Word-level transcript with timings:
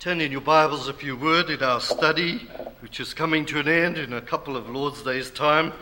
Turn 0.00 0.20
in 0.20 0.30
your 0.30 0.40
Bibles, 0.40 0.88
if 0.88 1.02
you 1.02 1.16
would, 1.16 1.50
in 1.50 1.60
our 1.60 1.80
study, 1.80 2.38
which 2.78 3.00
is 3.00 3.12
coming 3.12 3.44
to 3.46 3.58
an 3.58 3.66
end 3.66 3.98
in 3.98 4.12
a 4.12 4.20
couple 4.20 4.56
of 4.56 4.70
Lord's 4.70 5.02
Days' 5.02 5.28
time, 5.28 5.72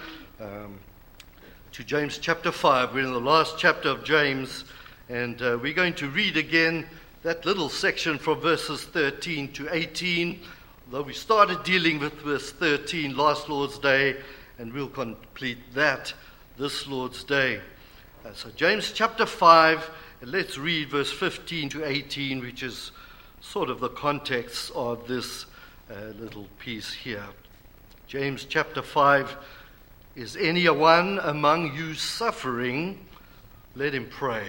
um, 0.40 0.78
to 1.72 1.84
James 1.84 2.16
chapter 2.16 2.50
5. 2.50 2.94
We're 2.94 3.04
in 3.04 3.12
the 3.12 3.20
last 3.20 3.58
chapter 3.58 3.90
of 3.90 4.04
James, 4.04 4.64
and 5.10 5.42
uh, 5.42 5.58
we're 5.60 5.74
going 5.74 5.92
to 5.96 6.08
read 6.08 6.38
again 6.38 6.86
that 7.24 7.44
little 7.44 7.68
section 7.68 8.16
from 8.16 8.40
verses 8.40 8.84
13 8.84 9.52
to 9.52 9.68
18. 9.70 10.40
Though 10.90 11.02
we 11.02 11.12
started 11.12 11.62
dealing 11.62 11.98
with 11.98 12.14
verse 12.14 12.52
13 12.52 13.14
last 13.14 13.50
Lord's 13.50 13.78
Day, 13.78 14.16
and 14.58 14.72
we'll 14.72 14.88
complete 14.88 15.58
that 15.74 16.14
this 16.56 16.86
Lord's 16.86 17.22
Day. 17.22 17.60
Uh, 18.24 18.32
so, 18.32 18.48
James 18.56 18.92
chapter 18.92 19.26
5, 19.26 19.90
and 20.22 20.32
let's 20.32 20.56
read 20.56 20.88
verse 20.88 21.12
15 21.12 21.68
to 21.68 21.84
18, 21.84 22.40
which 22.40 22.62
is 22.62 22.92
sort 23.50 23.70
of 23.70 23.78
the 23.78 23.88
context 23.88 24.72
of 24.74 25.06
this 25.06 25.46
uh, 25.90 25.94
little 26.18 26.48
piece 26.58 26.92
here. 26.92 27.24
James 28.08 28.44
chapter 28.44 28.82
5 28.82 29.36
Is 30.16 30.36
anyone 30.36 31.20
among 31.22 31.74
you 31.74 31.94
suffering? 31.94 33.06
Let 33.76 33.94
him 33.94 34.08
pray. 34.10 34.48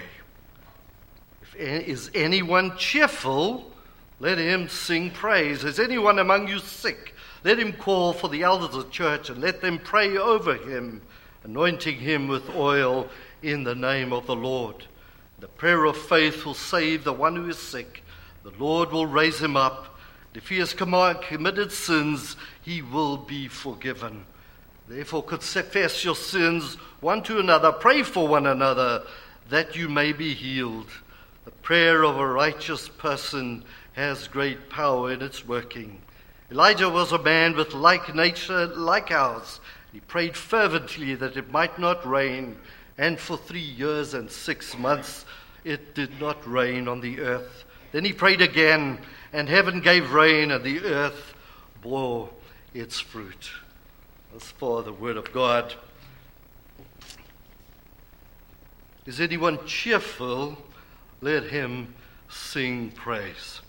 If, 1.41 1.55
is 1.55 2.11
anyone 2.15 2.75
cheerful? 2.77 3.71
Let 4.19 4.39
him 4.39 4.67
sing 4.67 5.11
praise. 5.11 5.63
Is 5.63 5.79
anyone 5.79 6.17
among 6.17 6.47
you 6.47 6.57
sick? 6.57 7.13
Let 7.43 7.59
him 7.59 7.73
call 7.73 8.13
for 8.13 8.29
the 8.29 8.41
elders 8.41 8.75
of 8.75 8.85
the 8.85 8.91
church 8.91 9.29
and 9.29 9.39
let 9.39 9.61
them 9.61 9.77
pray 9.77 10.17
over 10.17 10.55
him, 10.55 11.03
anointing 11.43 11.97
him 11.97 12.27
with 12.27 12.49
oil 12.55 13.09
in 13.43 13.63
the 13.63 13.75
name 13.75 14.11
of 14.11 14.25
the 14.25 14.35
Lord. 14.35 14.87
The 15.39 15.47
prayer 15.47 15.85
of 15.85 15.95
faith 15.95 16.45
will 16.45 16.55
save 16.55 17.03
the 17.03 17.13
one 17.13 17.35
who 17.35 17.47
is 17.47 17.59
sick 17.59 18.03
the 18.47 18.63
Lord 18.63 18.93
will 18.93 19.05
raise 19.05 19.41
him 19.41 19.57
up. 19.57 19.97
If 20.33 20.47
he 20.47 20.59
has 20.59 20.73
committed 20.73 21.69
sins, 21.69 22.37
he 22.61 22.81
will 22.81 23.17
be 23.17 23.49
forgiven. 23.49 24.25
Therefore, 24.87 25.23
confess 25.23 26.05
your 26.05 26.15
sins 26.15 26.75
one 27.01 27.23
to 27.23 27.39
another, 27.39 27.73
pray 27.73 28.03
for 28.03 28.25
one 28.25 28.47
another, 28.47 29.03
that 29.49 29.75
you 29.75 29.89
may 29.89 30.13
be 30.13 30.33
healed. 30.33 30.87
The 31.43 31.51
prayer 31.51 32.05
of 32.05 32.17
a 32.17 32.25
righteous 32.25 32.87
person 32.87 33.65
has 33.93 34.29
great 34.29 34.69
power 34.69 35.11
in 35.11 35.21
its 35.21 35.45
working. 35.45 35.99
Elijah 36.49 36.89
was 36.89 37.11
a 37.11 37.21
man 37.21 37.53
with 37.53 37.73
like 37.73 38.15
nature 38.15 38.67
like 38.67 39.11
ours. 39.11 39.59
He 39.91 39.99
prayed 39.99 40.37
fervently 40.37 41.15
that 41.15 41.35
it 41.35 41.51
might 41.51 41.77
not 41.77 42.07
rain, 42.07 42.57
and 42.97 43.19
for 43.19 43.35
three 43.35 43.59
years 43.59 44.13
and 44.13 44.31
six 44.31 44.77
months 44.77 45.25
it 45.65 45.93
did 45.95 46.21
not 46.21 46.47
rain 46.47 46.87
on 46.87 47.01
the 47.01 47.19
earth. 47.19 47.65
Then 47.91 48.05
he 48.05 48.13
prayed 48.13 48.41
again, 48.41 48.99
and 49.33 49.47
heaven 49.47 49.81
gave 49.81 50.11
rain, 50.11 50.51
and 50.51 50.63
the 50.63 50.81
earth 50.81 51.33
bore 51.81 52.29
its 52.73 52.99
fruit. 52.99 53.51
As 54.35 54.43
for 54.43 54.83
the 54.83 54.93
word 54.93 55.17
of 55.17 55.31
God. 55.31 55.73
Is 59.05 59.21
anyone 59.21 59.65
cheerful? 59.65 60.57
Let 61.21 61.45
him 61.45 61.95
sing 62.29 62.91
praise. 62.91 63.61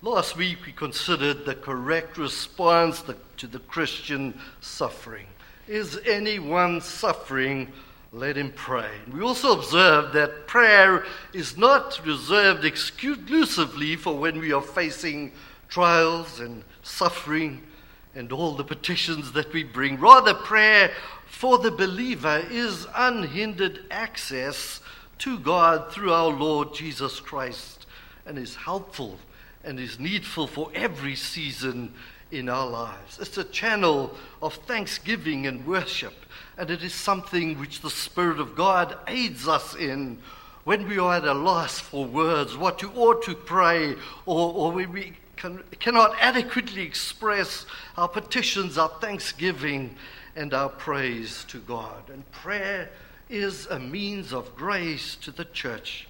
Last 0.00 0.36
week 0.36 0.64
we 0.64 0.72
considered 0.72 1.44
the 1.44 1.54
correct 1.54 2.18
response 2.18 3.02
to 3.36 3.46
the 3.46 3.58
Christian 3.58 4.40
suffering. 4.60 5.26
Is 5.66 6.00
anyone 6.06 6.80
suffering? 6.80 7.72
Let 8.12 8.36
him 8.36 8.52
pray. 8.54 8.90
We 9.12 9.20
also 9.20 9.58
observe 9.58 10.12
that 10.14 10.46
prayer 10.46 11.04
is 11.34 11.56
not 11.56 12.00
reserved 12.06 12.64
exclusively 12.64 13.96
for 13.96 14.16
when 14.16 14.38
we 14.38 14.52
are 14.52 14.62
facing 14.62 15.32
trials 15.68 16.40
and 16.40 16.64
suffering 16.82 17.62
and 18.14 18.32
all 18.32 18.54
the 18.54 18.64
petitions 18.64 19.32
that 19.32 19.52
we 19.52 19.62
bring. 19.62 20.00
Rather, 20.00 20.32
prayer 20.32 20.90
for 21.26 21.58
the 21.58 21.70
believer 21.70 22.42
is 22.50 22.86
unhindered 22.96 23.84
access 23.90 24.80
to 25.18 25.38
God 25.38 25.92
through 25.92 26.12
our 26.12 26.30
Lord 26.30 26.72
Jesus 26.74 27.20
Christ 27.20 27.86
and 28.24 28.38
is 28.38 28.56
helpful 28.56 29.18
and 29.62 29.78
is 29.78 30.00
needful 30.00 30.46
for 30.46 30.70
every 30.74 31.14
season 31.14 31.92
in 32.30 32.48
our 32.48 32.68
lives. 32.68 33.18
It's 33.20 33.38
a 33.38 33.44
channel 33.44 34.14
of 34.42 34.54
thanksgiving 34.54 35.46
and 35.46 35.66
worship 35.66 36.14
and 36.58 36.70
it 36.70 36.82
is 36.82 36.92
something 36.92 37.58
which 37.58 37.80
the 37.80 37.90
Spirit 37.90 38.40
of 38.40 38.56
God 38.56 38.98
aids 39.06 39.46
us 39.46 39.76
in 39.76 40.18
when 40.64 40.86
we 40.88 40.98
are 40.98 41.14
at 41.14 41.24
a 41.24 41.32
loss 41.32 41.78
for 41.78 42.04
words, 42.04 42.56
what 42.56 42.82
you 42.82 42.90
ought 42.96 43.22
to 43.22 43.34
pray, 43.34 43.94
or, 44.26 44.52
or 44.52 44.72
when 44.72 44.92
we 44.92 45.14
can, 45.36 45.62
cannot 45.78 46.14
adequately 46.20 46.82
express 46.82 47.64
our 47.96 48.08
petitions, 48.08 48.76
our 48.76 48.90
thanksgiving, 49.00 49.94
and 50.34 50.52
our 50.52 50.68
praise 50.68 51.44
to 51.44 51.58
God. 51.60 52.10
And 52.12 52.30
prayer 52.32 52.90
is 53.30 53.66
a 53.66 53.78
means 53.78 54.32
of 54.32 54.54
grace 54.56 55.14
to 55.22 55.30
the 55.30 55.44
church 55.46 56.08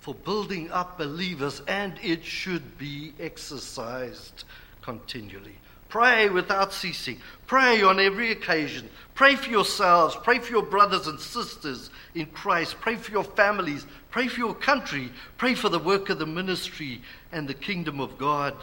for 0.00 0.14
building 0.14 0.70
up 0.72 0.98
believers, 0.98 1.62
and 1.68 1.94
it 2.02 2.24
should 2.24 2.76
be 2.76 3.14
exercised 3.20 4.44
continually. 4.84 5.56
Pray 5.88 6.28
without 6.28 6.72
ceasing. 6.72 7.20
Pray 7.46 7.82
on 7.82 8.00
every 8.00 8.32
occasion. 8.32 8.90
Pray 9.14 9.36
for 9.36 9.48
yourselves. 9.48 10.16
Pray 10.22 10.40
for 10.40 10.50
your 10.50 10.62
brothers 10.62 11.06
and 11.06 11.20
sisters 11.20 11.88
in 12.14 12.26
Christ. 12.26 12.80
Pray 12.80 12.96
for 12.96 13.12
your 13.12 13.24
families. 13.24 13.86
Pray 14.10 14.28
for 14.28 14.40
your 14.40 14.54
country. 14.54 15.10
Pray 15.38 15.54
for 15.54 15.68
the 15.68 15.78
work 15.78 16.10
of 16.10 16.18
the 16.18 16.26
ministry 16.26 17.00
and 17.32 17.46
the 17.46 17.54
kingdom 17.54 18.00
of 18.00 18.18
God 18.18 18.54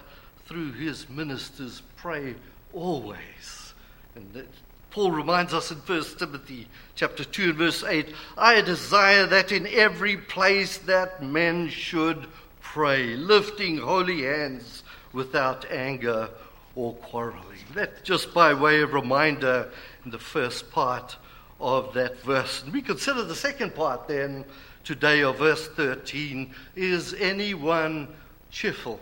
through 0.45 0.73
his 0.73 1.09
ministers. 1.09 1.81
Pray 1.95 2.35
always. 2.73 3.73
And 4.15 4.45
Paul 4.89 5.11
reminds 5.11 5.53
us 5.53 5.71
in 5.71 5.77
1 5.77 6.03
Timothy 6.19 6.67
chapter 6.95 7.23
2 7.23 7.51
and 7.51 7.55
verse 7.55 7.83
8, 7.83 8.13
I 8.37 8.59
desire 8.59 9.25
that 9.27 9.53
in 9.53 9.65
every 9.67 10.17
place 10.17 10.77
that 10.79 11.23
men 11.23 11.69
should 11.69 12.27
pray, 12.61 13.15
lifting 13.15 13.77
holy 13.77 14.23
hands 14.23 14.80
without 15.13 15.69
anger 15.71 16.29
or 16.75 16.93
quarreling. 16.95 17.59
That 17.73 18.03
just 18.03 18.33
by 18.33 18.53
way 18.53 18.81
of 18.81 18.93
reminder 18.93 19.69
in 20.05 20.11
the 20.11 20.19
first 20.19 20.71
part 20.71 21.17
of 21.59 21.93
that 21.93 22.21
verse. 22.21 22.63
And 22.63 22.73
we 22.73 22.81
consider 22.81 23.23
the 23.23 23.35
second 23.35 23.75
part 23.75 24.07
then 24.07 24.45
today 24.83 25.21
of 25.21 25.37
verse 25.37 25.67
13 25.67 26.53
is 26.75 27.13
anyone 27.13 28.07
cheerful? 28.49 28.99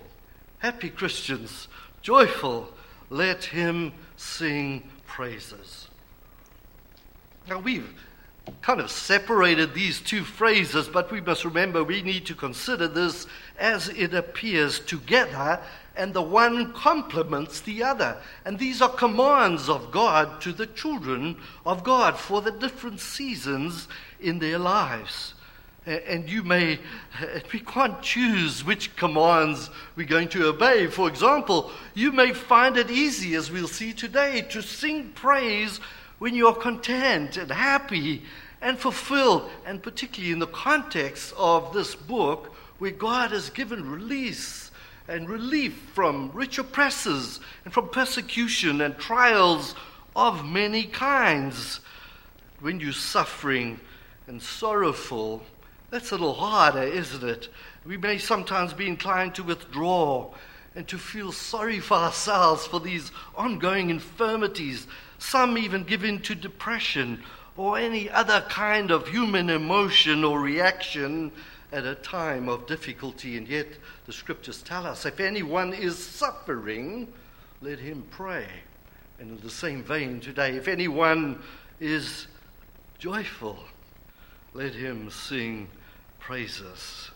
Happy 0.60 0.90
Christians, 0.90 1.68
joyful, 2.02 2.70
let 3.10 3.46
him 3.46 3.94
sing 4.18 4.84
praises. 5.08 5.88
Now 7.48 7.60
we've 7.60 7.90
kind 8.62 8.80
of 8.80 8.92
separated 8.92 9.74
these 9.74 10.02
two 10.02 10.24
phrases, 10.24 10.88
but 10.88 11.12
we 11.12 11.22
must 11.22 11.46
remember 11.46 11.84
we 11.84 12.02
need 12.02 12.26
to 12.26 12.36
consider 12.36 12.88
this 12.88 13.28
as 13.58 13.90
it 13.90 14.14
appears 14.14 14.80
together 14.80 15.62
and 16.00 16.14
the 16.14 16.22
one 16.22 16.72
complements 16.72 17.60
the 17.60 17.84
other. 17.84 18.16
And 18.46 18.58
these 18.58 18.82
are 18.82 18.88
commands 18.88 19.68
of 19.68 19.92
God 19.92 20.40
to 20.42 20.54
the 20.54 20.66
children 20.66 21.36
of 21.66 21.84
God 21.84 22.18
for 22.18 22.42
the 22.42 22.54
different 22.54 23.02
seasons 23.02 23.90
in 24.22 24.40
their 24.40 24.58
lives. 24.58 25.34
And 25.86 26.30
you 26.30 26.42
may, 26.44 26.80
we 27.54 27.60
can't 27.60 28.02
choose 28.02 28.64
which 28.64 28.96
commands 28.96 29.70
we're 29.98 30.08
going 30.08 30.30
to 30.30 30.48
obey. 30.48 30.88
For 30.88 31.10
example, 31.10 31.70
you 31.94 32.14
may 32.14 32.32
find 32.32 32.78
it 32.78 32.90
easy, 32.90 33.36
as 33.36 33.52
we'll 33.52 33.68
see 33.68 33.92
today, 33.92 34.42
to 34.52 34.62
sing 34.62 35.10
praise 35.10 35.80
when 36.18 36.34
you're 36.34 36.54
content 36.54 37.36
and 37.36 37.52
happy 37.52 38.24
and 38.62 38.80
fulfilled, 38.80 39.50
and 39.66 39.84
particularly 39.84 40.32
in 40.32 40.40
the 40.40 40.48
context 40.48 41.34
of 41.38 41.74
this 41.74 41.94
book 41.94 42.56
where 42.78 42.92
God 42.92 43.32
has 43.32 43.50
given 43.50 43.90
release 43.90 44.69
and 45.10 45.28
relief 45.28 45.74
from 45.96 46.30
rich 46.34 46.60
oppressors 46.60 47.40
and 47.66 47.74
from 47.74 47.90
persecution 47.90 48.80
and 48.80 48.98
trials 48.98 49.74
of 50.16 50.46
many 50.46 50.84
kinds. 50.86 51.80
When 52.60 52.80
you're 52.80 52.94
suffering 52.94 53.80
and 54.28 54.42
sorrowful, 54.42 55.42
that's 55.90 56.12
a 56.12 56.16
little 56.16 56.36
harder, 56.36 56.84
isn't 56.84 57.28
it? 57.28 57.50
We 57.86 57.98
may 57.98 58.20
sometimes 58.20 58.74
be 58.74 58.88
inclined 58.88 59.34
to 59.36 59.44
withdraw 59.44 60.32
and 60.76 60.88
to 60.88 61.00
feel 61.00 61.32
sorry 61.32 61.80
for 61.80 61.96
ourselves 61.96 62.68
for 62.68 62.80
these 62.80 63.12
ongoing 63.36 63.90
infirmities. 63.90 64.86
Some 65.18 65.58
even 65.58 65.84
give 65.84 66.04
in 66.04 66.20
to 66.22 66.36
depression 66.36 67.24
or 67.60 67.78
any 67.78 68.10
other 68.10 68.40
kind 68.48 68.90
of 68.90 69.10
human 69.10 69.50
emotion 69.50 70.24
or 70.24 70.40
reaction 70.40 71.30
at 71.74 71.84
a 71.84 71.94
time 71.94 72.48
of 72.48 72.66
difficulty, 72.66 73.36
and 73.36 73.50
yet 73.50 73.68
the 74.06 74.14
scriptures 74.14 74.62
tell 74.62 74.86
us 74.86 75.06
if 75.06 75.20
anyone 75.20 75.74
is 75.74 75.98
suffering, 75.98 77.06
let 77.62 77.78
him 77.78 78.02
pray. 78.12 78.46
And 79.20 79.38
in 79.38 79.44
the 79.44 79.50
same 79.50 79.84
vein 79.84 80.22
today, 80.22 80.56
if 80.56 80.70
anyone 80.70 81.42
is 81.82 82.28
joyful, 82.98 83.60
let 84.54 84.74
him 84.74 85.12
sing 85.12 85.68
praises. 86.18 87.12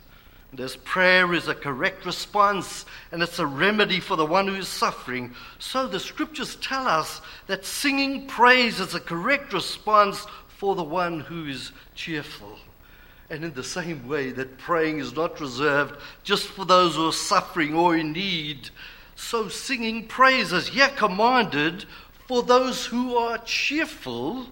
As 0.59 0.75
prayer 0.75 1.33
is 1.33 1.47
a 1.47 1.55
correct 1.55 2.05
response 2.05 2.85
and 3.11 3.23
it's 3.23 3.39
a 3.39 3.45
remedy 3.45 4.00
for 4.00 4.15
the 4.15 4.25
one 4.25 4.47
who 4.47 4.55
is 4.55 4.67
suffering, 4.67 5.33
so 5.57 5.88
the 5.88 6.00
scriptures 6.00 6.55
tell 6.57 6.88
us 6.88 7.21
that 7.47 7.65
singing 7.65 8.27
praise 8.27 8.79
is 8.79 8.94
a 8.94 9.00
correct 9.00 9.51
response 9.51 10.27
for 10.47 10.75
the 10.75 10.83
one 10.83 11.21
who 11.21 11.47
is 11.47 11.71
cheerful. 11.95 12.59
And 13.29 13.44
in 13.44 13.53
the 13.53 13.63
same 13.63 14.07
way 14.07 14.31
that 14.31 14.59
praying 14.59 15.00
is 15.00 15.15
not 15.15 15.41
reserved 15.41 16.00
just 16.23 16.47
for 16.47 16.65
those 16.65 16.95
who 16.95 17.07
are 17.07 17.13
suffering 17.13 17.73
or 17.73 17.97
in 17.97 18.11
need, 18.11 18.69
so 19.15 19.50
singing 19.50 20.07
praise 20.07 20.53
is 20.53 20.75
yet 20.75 20.95
commanded 20.95 21.85
for 22.27 22.44
those 22.44 22.85
who 22.85 23.15
are 23.15 23.38
cheerful 23.39 24.47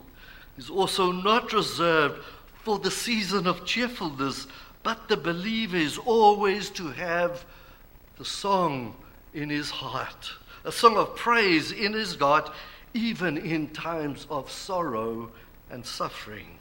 is 0.57 0.69
also 0.69 1.11
not 1.11 1.53
reserved 1.53 2.23
for 2.63 2.77
the 2.79 2.91
season 2.91 3.47
of 3.47 3.65
cheerfulness, 3.65 4.47
but 4.83 5.07
the 5.07 5.17
believer 5.17 5.77
is 5.77 5.97
always 5.97 6.69
to 6.71 6.87
have 6.91 7.45
the 8.17 8.25
song 8.25 8.95
in 9.33 9.49
his 9.49 9.69
heart, 9.69 10.31
a 10.65 10.71
song 10.71 10.97
of 10.97 11.15
praise 11.15 11.71
in 11.71 11.93
his 11.93 12.15
heart, 12.15 12.51
even 12.93 13.37
in 13.37 13.69
times 13.69 14.27
of 14.29 14.51
sorrow 14.51 15.31
and 15.69 15.85
suffering. 15.85 16.57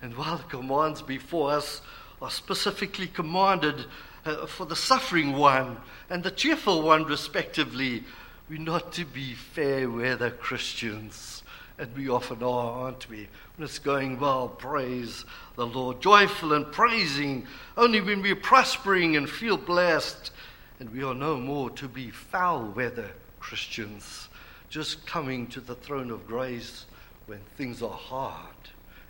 And 0.00 0.16
while 0.16 0.38
the 0.38 0.44
commands 0.44 1.02
before 1.02 1.52
us 1.52 1.82
are 2.22 2.30
specifically 2.30 3.06
commanded 3.06 3.84
uh, 4.24 4.46
for 4.46 4.66
the 4.66 4.76
suffering 4.76 5.32
one 5.34 5.76
and 6.10 6.22
the 6.22 6.30
cheerful 6.30 6.82
one, 6.82 7.04
respectively, 7.04 8.04
we're 8.48 8.58
not 8.58 8.92
to 8.94 9.04
be 9.04 9.34
fair 9.34 9.90
weather 9.90 10.30
Christians. 10.30 11.37
And 11.78 11.96
we 11.96 12.08
often 12.08 12.42
are, 12.42 12.84
aren't 12.84 13.08
we? 13.08 13.28
When 13.56 13.64
it's 13.64 13.78
going 13.78 14.18
well, 14.18 14.48
praise 14.48 15.24
the 15.54 15.66
Lord. 15.66 16.00
Joyful 16.00 16.52
and 16.52 16.70
praising 16.72 17.46
only 17.76 18.00
when 18.00 18.20
we're 18.20 18.34
prospering 18.34 19.16
and 19.16 19.30
feel 19.30 19.56
blessed. 19.56 20.32
And 20.80 20.90
we 20.90 21.04
are 21.04 21.14
no 21.14 21.36
more 21.36 21.70
to 21.70 21.88
be 21.88 22.10
foul 22.10 22.64
weather 22.64 23.10
Christians, 23.38 24.28
just 24.68 25.06
coming 25.06 25.46
to 25.48 25.60
the 25.60 25.74
throne 25.74 26.10
of 26.10 26.26
grace 26.26 26.84
when 27.26 27.40
things 27.56 27.82
are 27.82 27.88
hard 27.88 28.54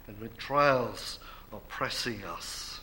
and 0.07 0.21
when 0.21 0.31
trials 0.37 1.19
are 1.53 1.61
pressing 1.69 2.23
us. 2.25 2.81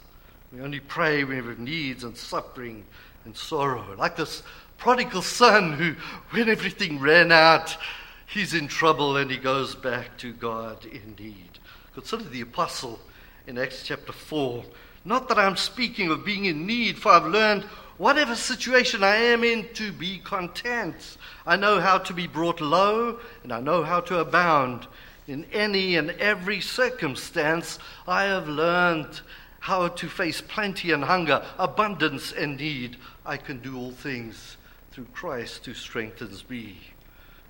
We 0.51 0.61
only 0.61 0.79
pray 0.79 1.23
when 1.23 1.43
we 1.43 1.49
have 1.49 1.59
needs 1.59 2.03
and 2.03 2.17
suffering 2.17 2.85
and 3.25 3.35
sorrow. 3.35 3.95
Like 3.97 4.15
this 4.15 4.43
prodigal 4.77 5.21
son 5.21 5.73
who, 5.73 5.95
when 6.31 6.49
everything 6.49 6.99
ran 6.99 7.31
out, 7.31 7.77
he's 8.25 8.53
in 8.53 8.67
trouble 8.67 9.17
and 9.17 9.29
he 9.29 9.37
goes 9.37 9.75
back 9.75 10.17
to 10.19 10.33
God 10.33 10.85
in 10.85 11.15
need. 11.17 11.59
Consider 11.93 12.23
the 12.25 12.41
apostle 12.41 12.99
in 13.47 13.57
Acts 13.57 13.83
chapter 13.83 14.11
4. 14.11 14.63
Not 15.05 15.29
that 15.29 15.37
I'm 15.37 15.55
speaking 15.55 16.09
of 16.09 16.25
being 16.25 16.45
in 16.45 16.65
need, 16.65 16.97
for 16.97 17.09
I've 17.11 17.27
learned 17.27 17.63
whatever 17.97 18.35
situation 18.35 19.03
I 19.03 19.15
am 19.15 19.43
in 19.43 19.67
to 19.75 19.91
be 19.91 20.19
content. 20.19 21.17
I 21.45 21.55
know 21.55 21.79
how 21.79 21.99
to 21.99 22.13
be 22.13 22.27
brought 22.27 22.59
low, 22.59 23.19
and 23.43 23.53
I 23.53 23.59
know 23.59 23.83
how 23.83 24.01
to 24.01 24.19
abound. 24.19 24.87
In 25.27 25.45
any 25.51 25.95
and 25.95 26.11
every 26.11 26.59
circumstance, 26.59 27.79
I 28.07 28.23
have 28.23 28.47
learned 28.47 29.21
how 29.59 29.87
to 29.87 30.09
face 30.09 30.41
plenty 30.41 30.91
and 30.91 31.03
hunger, 31.03 31.43
abundance 31.57 32.31
and 32.31 32.57
need. 32.57 32.97
I 33.25 33.37
can 33.37 33.59
do 33.59 33.77
all 33.77 33.91
things 33.91 34.57
through 34.91 35.07
Christ 35.13 35.65
who 35.65 35.73
strengthens 35.73 36.47
me. 36.49 36.77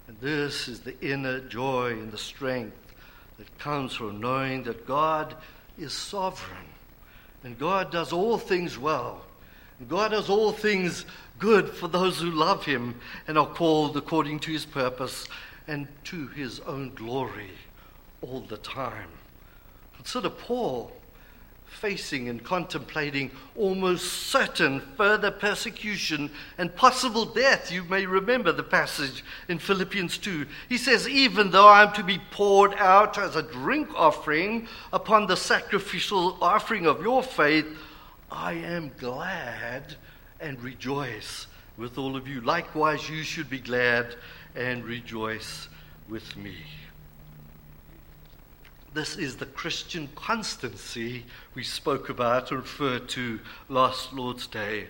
And 0.08 0.20
this 0.20 0.68
is 0.68 0.82
the 0.82 1.00
inner 1.02 1.40
joy 1.40 1.92
and 1.92 2.12
the 2.12 2.18
strength 2.18 2.78
that 3.38 3.58
comes 3.58 3.96
from 3.96 4.22
knowing 4.22 4.64
that 4.64 4.86
God 4.86 5.36
is 5.78 5.94
sovereign 5.94 6.66
and 7.44 7.58
God 7.60 7.92
does 7.92 8.12
all 8.12 8.38
things 8.38 8.78
well. 8.78 9.22
And 9.80 9.90
God 9.90 10.12
does 10.12 10.30
all 10.30 10.52
things 10.52 11.06
good 11.38 11.70
for 11.70 11.88
those 11.88 12.20
who 12.20 12.32
love 12.32 12.66
Him 12.66 12.96
and 13.28 13.38
are 13.38 13.48
called 13.48 13.96
according 13.98 14.40
to 14.42 14.52
His 14.52 14.66
purpose 14.66 15.28
and 15.68 15.88
to 16.06 16.28
His 16.30 16.60
own 16.62 16.94
glory 16.96 17.52
all 18.22 18.42
the 18.42 18.58
time. 18.58 19.10
Consider 19.96 20.30
Paul 20.30 20.92
facing 21.66 22.30
and 22.30 22.44
contemplating 22.44 23.32
almost 23.56 24.30
certain 24.30 24.80
further 24.96 25.32
persecution 25.32 26.32
and 26.58 26.76
possible 26.76 27.26
death. 27.26 27.72
You 27.72 27.84
may 27.84 28.06
remember 28.06 28.52
the 28.52 28.64
passage 28.64 29.24
in 29.48 29.60
Philippians 29.60 30.18
2. 30.18 30.46
He 30.70 30.78
says, 30.78 31.08
Even 31.08 31.52
though 31.52 31.68
I'm 31.68 31.94
to 31.94 32.04
be 32.04 32.20
poured 32.32 32.74
out 32.76 33.18
as 33.18 33.36
a 33.36 33.44
drink 33.44 33.90
offering 33.96 34.68
upon 34.94 35.28
the 35.28 35.38
sacrificial 35.38 36.38
offering 36.42 36.86
of 36.86 37.02
your 37.02 37.24
faith, 37.24 37.68
I 38.32 38.54
am 38.54 38.92
glad 38.98 39.96
and 40.40 40.62
rejoice 40.62 41.48
with 41.78 41.98
all 41.98 42.16
of 42.16 42.28
you. 42.28 42.42
Likewise, 42.42 43.10
you 43.10 43.24
should 43.24 43.50
be 43.50 43.60
glad 43.60 44.16
and 44.56 44.84
rejoice 44.86 45.68
with 46.08 46.36
me. 46.38 46.56
This 48.96 49.18
is 49.18 49.36
the 49.36 49.46
Christian 49.46 50.08
constancy 50.16 51.26
we 51.54 51.64
spoke 51.64 52.08
about 52.08 52.54
or 52.54 52.60
referred 52.60 53.10
to 53.10 53.42
last 53.68 54.14
Lord's 54.14 54.48
Day. 54.48 54.88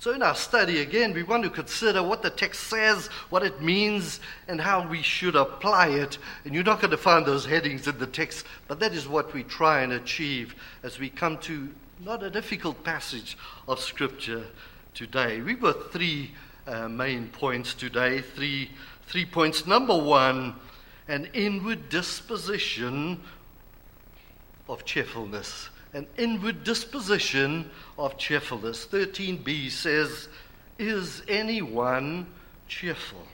So, 0.00 0.12
in 0.12 0.24
our 0.24 0.34
study 0.34 0.80
again, 0.80 1.14
we 1.14 1.22
want 1.22 1.44
to 1.44 1.50
consider 1.50 2.02
what 2.02 2.24
the 2.24 2.30
text 2.30 2.64
says, 2.64 3.06
what 3.30 3.44
it 3.44 3.62
means, 3.62 4.18
and 4.48 4.60
how 4.60 4.88
we 4.88 5.02
should 5.02 5.36
apply 5.36 5.90
it. 5.90 6.18
And 6.44 6.52
you're 6.52 6.64
not 6.64 6.80
going 6.80 6.90
to 6.90 6.96
find 6.96 7.24
those 7.24 7.46
headings 7.46 7.86
in 7.86 7.96
the 7.96 8.08
text, 8.08 8.44
but 8.66 8.80
that 8.80 8.92
is 8.92 9.06
what 9.06 9.32
we 9.32 9.44
try 9.44 9.82
and 9.82 9.92
achieve 9.92 10.56
as 10.82 10.98
we 10.98 11.08
come 11.08 11.38
to 11.42 11.72
not 12.04 12.24
a 12.24 12.28
difficult 12.28 12.82
passage 12.82 13.38
of 13.68 13.78
Scripture 13.78 14.46
today. 14.94 15.40
We've 15.42 15.60
got 15.60 15.92
three 15.92 16.32
uh, 16.66 16.88
main 16.88 17.28
points 17.28 17.72
today, 17.72 18.20
three, 18.20 18.72
three 19.06 19.26
points. 19.26 19.64
Number 19.64 19.96
one, 19.96 20.56
an 21.08 21.28
inward 21.34 21.88
disposition 21.88 23.20
of 24.68 24.84
cheerfulness. 24.84 25.70
An 25.92 26.06
inward 26.18 26.64
disposition 26.64 27.70
of 27.98 28.18
cheerfulness. 28.18 28.86
13b 28.86 29.70
says, 29.70 30.28
Is 30.78 31.22
anyone 31.28 32.26
cheerful? 32.68 33.26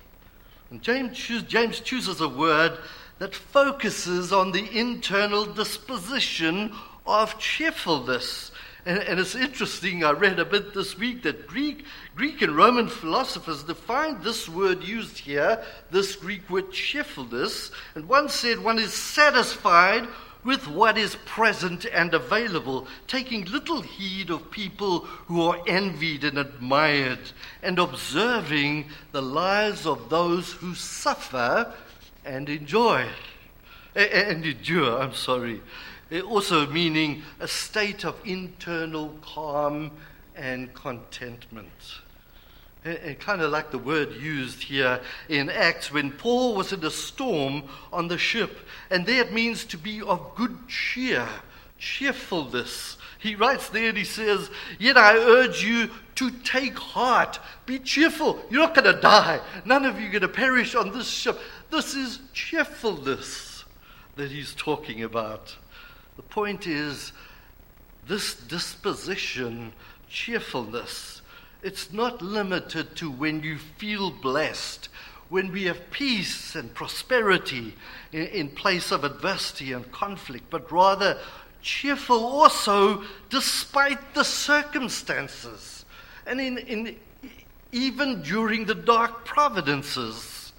And 0.71 0.83
James, 0.83 1.19
James 1.49 1.81
chooses 1.81 2.21
a 2.21 2.29
word 2.29 2.79
that 3.19 3.35
focuses 3.35 4.33
on 4.33 4.53
the 4.53 4.79
internal 4.79 5.47
disposition 5.47 6.73
of 7.07 7.39
cheerfulness. 7.39 8.53
And, 8.85 8.99
and, 8.99 9.21
it's 9.21 9.37
interesting, 9.37 10.03
I 10.03 10.11
read 10.11 10.41
a 10.41 10.45
bit 10.45 10.75
this 10.75 10.99
week 10.99 11.23
that 11.23 11.47
Greek, 11.47 11.85
Greek 12.17 12.43
and 12.43 12.57
Roman 12.57 12.89
philosophers 12.89 13.63
defined 13.63 14.25
this 14.25 14.49
word 14.49 14.83
used 14.83 15.19
here, 15.19 15.63
this 15.93 16.17
Greek 16.17 16.51
word 16.51 16.73
cheerfulness, 16.73 17.71
and 17.95 18.09
one 18.09 18.29
said 18.29 18.59
one 18.59 18.81
is 18.81 18.93
satisfied 18.93 20.09
with 20.43 20.67
what 20.67 20.99
is 20.99 21.15
present 21.25 21.85
and 21.85 22.13
available, 22.13 22.89
taking 23.07 23.45
little 23.45 23.83
heed 23.83 24.31
of 24.31 24.51
people 24.51 25.01
who 25.27 25.41
are 25.43 25.63
envied 25.69 26.25
and 26.25 26.37
admired, 26.37 27.21
and 27.63 27.79
observing 27.79 28.87
the 29.13 29.23
lives 29.23 29.87
of 29.87 30.11
those 30.11 30.55
who 30.55 30.75
suffer 30.75 31.73
and 32.25 32.49
enjoy. 32.49 33.07
And 33.95 34.45
endure, 34.45 35.01
I'm 35.01 35.15
sorry 35.15 35.61
also 36.21 36.67
meaning 36.67 37.23
a 37.41 37.49
state 37.49 38.05
of 38.05 38.21
internal 38.25 39.15
calm 39.23 39.91
and 40.35 40.73
contentment. 40.75 42.01
And 42.85 43.19
kind 43.21 43.41
of 43.41 43.53
like 43.53 43.71
the 43.71 43.79
word 43.79 44.13
used 44.15 44.65
here 44.65 45.01
in 45.29 45.49
Acts 45.49 45.93
when 45.93 46.11
Paul 46.11 46.57
was 46.57 46.73
in 46.73 46.85
a 46.85 46.91
storm 46.91 47.63
on 47.93 48.09
the 48.09 48.19
ship, 48.19 48.59
and 48.91 49.07
there 49.07 49.23
it 49.23 49.33
means 49.33 49.65
to 49.67 49.79
be 49.79 50.03
of 50.03 50.35
good 50.35 50.67
cheer, 50.67 51.29
cheerfulness. 51.79 52.97
He 53.21 53.37
writes 53.37 53.69
there 53.69 53.91
and 53.91 53.97
he 53.97 54.05
says, 54.05 54.51
Yet 54.81 54.99
I 54.99 55.17
urge 55.17 55.63
you 55.63 55.91
to 56.17 56.31
take 56.31 56.77
heart, 56.77 57.39
be 57.67 57.79
cheerful. 57.79 58.41
You're 58.51 58.63
not 58.63 58.75
going 58.75 58.93
to 58.93 59.01
die. 59.01 59.41
None 59.65 59.85
of 59.85 60.01
you 60.01 60.09
are 60.09 60.13
going 60.13 60.23
to 60.23 60.29
perish 60.29 60.75
on 60.75 60.91
this 60.91 61.09
ship. 61.09 61.39
This 61.71 61.95
is 61.95 62.19
cheerfulness 62.33 63.65
that 64.17 64.33
he's 64.33 64.55
talking 64.55 65.05
about. 65.05 65.57
The 66.17 66.23
point 66.23 66.67
is, 66.67 67.13
this 68.07 68.35
disposition, 68.35 69.73
cheerfulness, 70.09 71.23
it's 71.63 71.93
not 71.93 72.21
limited 72.21 72.97
to 72.97 73.11
when 73.11 73.43
you 73.43 73.59
feel 73.59 74.11
blessed, 74.11 74.89
when 75.29 75.53
we 75.53 75.65
have 75.65 75.91
peace 75.91 76.55
and 76.55 76.75
prosperity 76.75 77.75
in, 78.13 78.27
in 78.27 78.49
place 78.51 78.91
of 78.91 79.05
adversity 79.05 79.73
and 79.73 79.91
conflict, 79.93 80.45
but 80.51 80.71
rather 80.71 81.19
cheerful 81.63 82.25
also 82.25 83.05
despite 83.31 84.15
the 84.15 84.25
circumstances 84.25 85.85
and 86.27 86.41
in, 86.41 86.59
in, 86.59 86.97
even 87.71 88.23
during 88.23 88.67
the 88.67 88.75
dark 88.75 89.25
providences. 89.25 90.53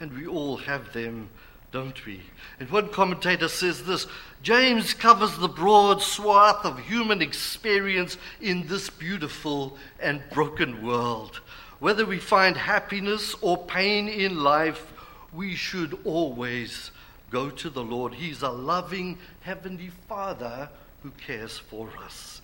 And 0.00 0.12
we 0.16 0.26
all 0.26 0.56
have 0.58 0.92
them 0.92 1.28
don't 1.74 2.06
we? 2.06 2.20
And 2.60 2.70
one 2.70 2.88
commentator 2.88 3.48
says 3.48 3.84
this 3.84 4.06
James 4.42 4.94
covers 4.94 5.36
the 5.36 5.48
broad 5.48 6.00
swath 6.00 6.64
of 6.64 6.78
human 6.78 7.20
experience 7.20 8.16
in 8.40 8.68
this 8.68 8.88
beautiful 8.88 9.76
and 9.98 10.22
broken 10.32 10.86
world. 10.86 11.40
Whether 11.80 12.06
we 12.06 12.20
find 12.20 12.56
happiness 12.56 13.34
or 13.40 13.58
pain 13.58 14.08
in 14.08 14.44
life, 14.44 14.92
we 15.32 15.56
should 15.56 15.98
always 16.04 16.92
go 17.30 17.50
to 17.50 17.68
the 17.68 17.82
Lord. 17.82 18.14
He's 18.14 18.42
a 18.42 18.50
loving 18.50 19.18
Heavenly 19.40 19.90
Father 20.08 20.68
who 21.02 21.10
cares 21.10 21.58
for 21.58 21.90
us. 22.04 22.40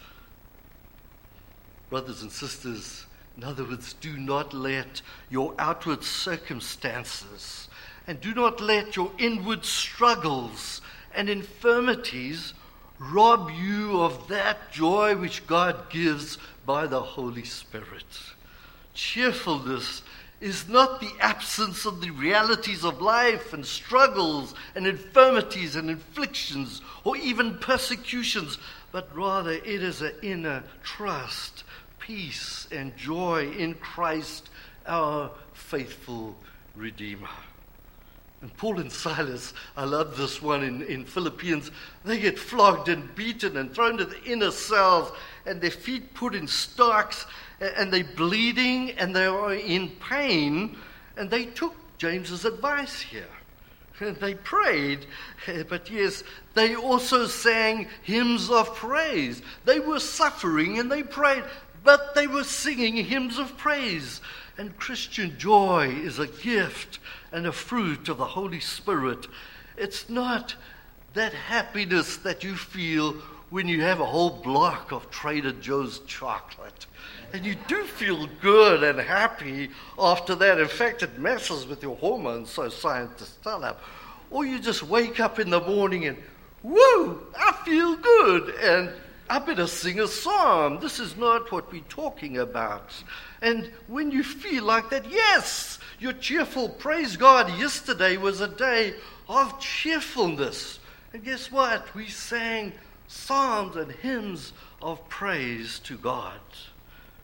Brothers 1.89 2.23
and 2.23 2.33
sisters, 2.33 3.07
in 3.37 3.45
other 3.45 3.63
words, 3.63 3.93
do 3.93 4.19
not 4.19 4.53
let 4.53 5.03
your 5.31 5.55
outward 5.57 6.03
circumstances 6.03 7.69
and 8.07 8.21
do 8.21 8.35
not 8.35 8.61
let 8.61 8.97
your 8.97 9.13
inward 9.19 9.65
struggles 9.65 10.81
and 11.15 11.29
infirmities 11.29 12.55
rob 12.99 13.51
you 13.51 14.01
of 14.01 14.29
that 14.29 14.71
joy 14.73 15.17
which 15.17 15.47
God 15.47 15.91
gives 15.91 16.39
by 16.67 16.87
the 16.87 17.01
Holy 17.01 17.45
Spirit. 17.45 18.05
Cheerfulness 18.95 20.03
is 20.41 20.69
not 20.69 21.01
the 21.01 21.13
absence 21.21 21.85
of 21.85 22.01
the 22.01 22.11
realities 22.11 22.85
of 22.85 23.01
life 23.01 23.53
and 23.53 23.65
struggles 23.65 24.55
and 24.75 24.87
infirmities 24.87 25.77
and 25.77 25.91
afflictions 25.91 26.81
or 27.05 27.17
even 27.17 27.59
persecutions, 27.59 28.59
but 28.93 29.15
rather 29.15 29.53
it 29.53 29.83
is 29.83 30.01
an 30.03 30.13
inner 30.23 30.63
trust, 30.83 31.65
peace, 31.99 32.67
and 32.71 32.97
joy 32.97 33.51
in 33.51 33.75
Christ, 33.75 34.49
our 34.87 35.31
faithful 35.53 36.37
Redeemer. 36.75 37.29
And 38.43 38.57
Paul 38.57 38.81
and 38.81 38.91
Silas, 38.91 39.53
I 39.77 39.85
love 39.85 40.17
this 40.17 40.41
one 40.41 40.63
in, 40.63 40.83
in 40.83 41.05
Philippians, 41.05 41.71
they 42.05 42.19
get 42.19 42.39
flogged 42.39 42.89
and 42.89 43.15
beaten 43.15 43.59
and 43.59 43.73
thrown 43.75 43.99
to 43.99 44.07
the 44.07 44.23
inner 44.25 44.51
cells, 44.51 45.13
and 45.45 45.61
their 45.61 45.71
feet 45.71 46.15
put 46.15 46.35
in 46.35 46.49
stocks, 46.49 47.27
and 47.61 47.93
they're 47.93 48.05
bleeding 48.05 48.93
and 48.93 49.15
they 49.15 49.27
are 49.27 49.53
in 49.53 49.91
pain. 50.09 50.77
And 51.17 51.31
they 51.31 51.45
took 51.47 51.75
James's 51.99 52.47
advice 52.47 53.01
here. 53.01 53.29
And 54.01 54.17
they 54.17 54.35
prayed, 54.35 55.05
but 55.69 55.91
yes, 55.91 56.25
they 56.55 56.75
also 56.75 57.27
sang 57.27 57.89
hymns 58.03 58.49
of 58.49 58.75
praise. 58.75 59.43
They 59.67 59.81
were 59.81 60.01
suffering 60.01 60.79
and 60.79 60.91
they 60.91 61.03
prayed, 61.03 61.45
but 61.85 62.15
they 62.15 62.27
were 62.27 62.45
singing 62.45 62.97
hymns 62.97 63.39
of 63.39 63.59
praise. 63.59 64.23
And 64.57 64.77
Christian 64.79 65.39
joy 65.39 65.89
is 65.89 66.19
a 66.19 66.27
gift 66.27 66.99
and 67.33 67.47
a 67.47 67.53
fruit 67.53 68.09
of 68.09 68.19
the 68.19 68.25
Holy 68.25 68.61
Spirit. 68.61 69.27
It's 69.77 70.09
not 70.09 70.55
that 71.15 71.33
happiness 71.33 72.17
that 72.19 72.45
you 72.45 72.57
feel 72.57 73.15
when 73.51 73.67
you 73.67 73.81
have 73.83 74.01
a 74.01 74.05
whole 74.05 74.31
block 74.31 74.93
of 74.93 75.11
Trader 75.11 75.53
Joe's 75.53 75.99
chocolate. 76.01 76.87
And 77.33 77.45
you 77.45 77.57
do 77.67 77.83
feel 77.83 78.29
good 78.41 78.85
and 78.85 78.99
happy 78.99 79.71
after 79.99 80.35
that. 80.37 80.61
In 80.61 80.69
fact, 80.69 81.03
it 81.03 81.19
messes 81.19 81.67
with 81.67 81.83
your 81.83 81.97
hormones, 81.97 82.51
so 82.51 82.69
scientists 82.69 83.39
tell 83.43 83.65
us. 83.65 83.77
Or 84.31 84.45
you 84.45 84.61
just 84.61 84.85
wake 84.85 85.19
up 85.19 85.41
in 85.41 85.51
the 85.51 85.61
morning 85.61 86.07
and, 86.07 86.17
woo, 86.63 87.27
I 87.37 87.53
feel 87.65 87.97
good. 87.97 88.55
And 88.57 88.93
I 89.31 89.39
better 89.39 89.69
sing 89.69 90.01
a 90.01 90.09
psalm. 90.09 90.81
This 90.81 90.99
is 90.99 91.17
not 91.17 91.53
what 91.53 91.71
we're 91.71 91.83
talking 91.89 92.39
about. 92.39 92.93
And 93.41 93.71
when 93.87 94.11
you 94.11 94.25
feel 94.25 94.65
like 94.65 94.91
that, 94.91 95.09
yes, 95.09 95.79
you're 96.01 96.15
cheerful. 96.15 96.69
Praise 96.69 97.17
God. 97.17 97.49
Yesterday 97.57 98.17
was 98.17 98.41
a 98.41 98.49
day 98.49 98.95
of 99.29 99.61
cheerfulness. 99.61 100.81
And 101.13 101.23
guess 101.23 101.53
what? 101.53 101.95
We 101.95 102.09
sang 102.09 102.73
psalms 103.07 103.77
and 103.77 103.93
hymns 103.93 104.53
of 104.83 105.09
praise 105.09 105.79
to 105.85 105.97
God. 105.97 106.41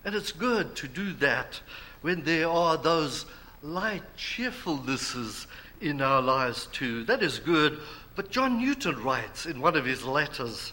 And 0.05 0.15
it's 0.15 0.31
good 0.31 0.77
to 0.77 0.87
do 0.87 1.13
that 1.15 1.61
when 2.03 2.23
there 2.23 2.49
are 2.49 2.77
those 2.77 3.27
light 3.65 4.05
cheerfulnesses 4.17 5.49
in 5.81 6.01
our 6.01 6.23
lives 6.23 6.67
too. 6.67 7.03
That 7.03 7.25
is 7.25 7.41
good. 7.41 7.81
But 8.15 8.31
John 8.31 8.59
Newton 8.59 9.03
writes 9.03 9.45
in 9.45 9.61
one 9.61 9.75
of 9.75 9.85
his 9.85 10.05
letters 10.05 10.73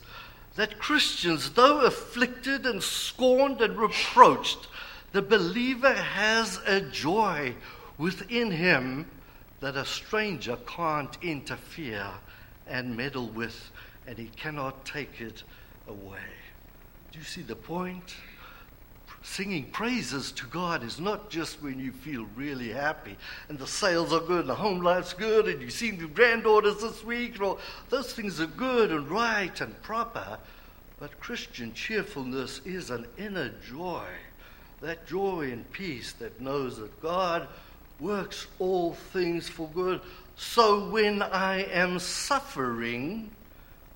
that 0.56 0.80
Christians, 0.80 1.52
though 1.52 1.82
afflicted 1.82 2.66
and 2.66 2.82
scorned 2.82 3.62
and 3.62 3.78
reproached, 3.78 4.68
the 5.12 5.22
believer 5.22 5.94
has 5.94 6.60
a 6.66 6.82
joy 6.82 7.56
within 7.98 8.52
him 8.52 9.10
that 9.60 9.76
a 9.76 9.86
stranger 9.86 10.58
can't 10.68 11.18
interfere 11.22 12.08
and 12.68 12.96
meddle 12.96 13.30
with, 13.30 13.72
and 14.08 14.18
he 14.18 14.28
cannot 14.36 14.86
take 14.86 15.22
it 15.22 15.44
away. 15.88 16.20
Do 17.12 17.20
you 17.20 17.26
see 17.26 17.42
the 17.42 17.56
point? 17.56 18.16
Singing 19.24 19.64
praises 19.72 20.32
to 20.34 20.46
God 20.48 20.84
is 20.84 21.00
not 21.00 21.30
just 21.30 21.64
when 21.64 21.80
you 21.80 21.92
feel 21.92 22.28
really 22.36 22.70
happy 22.70 23.18
and 23.48 23.58
the 23.58 23.66
sales 23.66 24.12
are 24.12 24.20
good 24.20 24.42
and 24.42 24.50
the 24.50 24.56
home 24.56 24.82
life's 24.82 25.14
good 25.14 25.48
and 25.48 25.62
you've 25.62 25.72
seen 25.72 25.98
your 25.98 26.10
granddaughters 26.10 26.82
this 26.82 27.04
week. 27.04 27.40
Well, 27.40 27.58
those 27.90 28.14
things 28.14 28.42
are 28.42 28.48
good 28.48 28.92
and 28.92 29.10
right 29.10 29.60
and 29.62 29.82
proper. 29.82 30.38
But 31.00 31.20
Christian 31.20 31.74
cheerfulness 31.74 32.62
is 32.66 32.90
an 32.90 33.08
inner 33.18 33.52
joy, 33.68 34.06
that 34.82 35.08
joy 35.08 35.52
and 35.52 35.70
peace 35.72 36.12
that 36.14 36.40
knows 36.40 36.78
that 36.78 37.02
God 37.02 37.48
works 38.00 38.48
all 38.60 38.94
things 38.94 39.48
for 39.48 39.70
good. 39.70 40.02
So 40.36 40.90
when 40.90 41.22
I 41.22 41.64
am 41.64 42.00
suffering, 42.00 43.32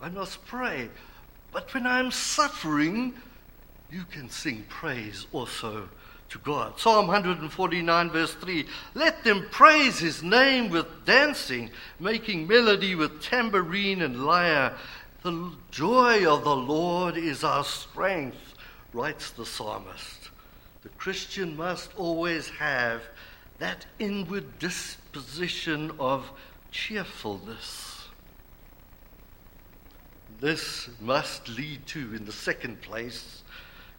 I 0.02 0.10
must 0.10 0.46
pray. 0.46 0.90
But 1.52 1.74
when 1.74 1.86
I'm 1.86 2.12
suffering, 2.12 3.14
you 3.92 4.04
can 4.12 4.30
sing 4.30 4.66
praise 4.68 5.28
also 5.32 5.90
to 6.30 6.40
God. 6.40 6.80
Psalm 6.80 7.08
149, 7.08 8.10
verse 8.10 8.34
3 8.34 8.66
Let 8.94 9.24
them 9.24 9.48
praise 9.50 10.00
his 10.00 10.22
name 10.22 10.70
with 10.70 11.06
dancing, 11.06 11.70
making 12.00 12.48
melody 12.48 12.96
with 12.96 13.22
tambourine 13.22 14.02
and 14.02 14.26
lyre. 14.26 14.74
The 15.24 15.52
joy 15.72 16.26
of 16.32 16.44
the 16.44 16.56
Lord 16.56 17.18
is 17.18 17.44
our 17.44 17.64
strength, 17.64 18.56
writes 18.94 19.32
the 19.32 19.46
psalmist. 19.46 20.30
The 20.84 20.90
Christian 20.90 21.56
must 21.58 21.92
always 21.98 22.50
have 22.50 23.02
that 23.60 23.86
inward 24.00 24.60
disposition 24.60 25.92
of 26.00 26.30
cheerfulness. 26.72 28.08
This 30.40 30.90
must 31.02 31.50
lead 31.50 31.86
to, 31.88 32.14
in 32.14 32.26
the 32.26 32.32
second 32.32 32.82
place, 32.82 33.42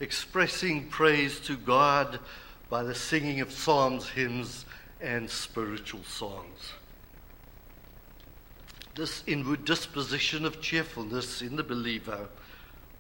expressing 0.00 0.88
praise 0.88 1.40
to 1.40 1.56
God 1.56 2.20
by 2.70 2.82
the 2.82 2.94
singing 2.94 3.40
of 3.40 3.52
psalms, 3.52 4.08
hymns, 4.08 4.64
and 5.00 5.28
spiritual 5.28 6.04
songs. 6.04 6.72
This 8.94 9.22
inward 9.26 9.64
disposition 9.64 10.44
of 10.44 10.60
cheerfulness 10.60 11.40
in 11.40 11.56
the 11.56 11.62
believer 11.62 12.28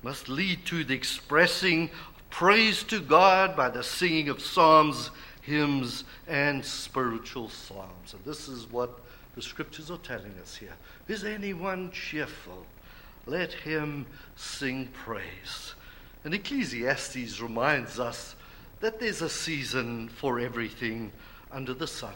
must 0.02 0.28
lead 0.28 0.64
to 0.66 0.84
the 0.84 0.94
expressing 0.94 1.90
praise 2.30 2.84
to 2.84 3.00
God 3.00 3.56
by 3.56 3.68
the 3.68 3.82
singing 3.82 4.28
of 4.28 4.40
psalms, 4.40 5.10
hymns, 5.42 6.04
and 6.26 6.64
spiritual 6.64 7.48
psalms. 7.48 8.14
And 8.14 8.24
this 8.24 8.48
is 8.48 8.70
what 8.70 9.00
the 9.34 9.42
scriptures 9.42 9.90
are 9.90 9.98
telling 9.98 10.34
us 10.40 10.56
here. 10.56 10.74
Is 11.08 11.24
anyone 11.24 11.90
cheerful? 11.90 12.66
Let 13.26 13.52
him 13.52 14.06
sing 14.36 14.88
praise. 14.92 15.74
And 16.24 16.34
Ecclesiastes 16.34 17.40
reminds 17.40 17.98
us 17.98 18.34
that 18.80 19.00
there's 19.00 19.22
a 19.22 19.28
season 19.28 20.08
for 20.08 20.38
everything 20.38 21.12
under 21.50 21.74
the 21.74 21.86
sun. 21.86 22.14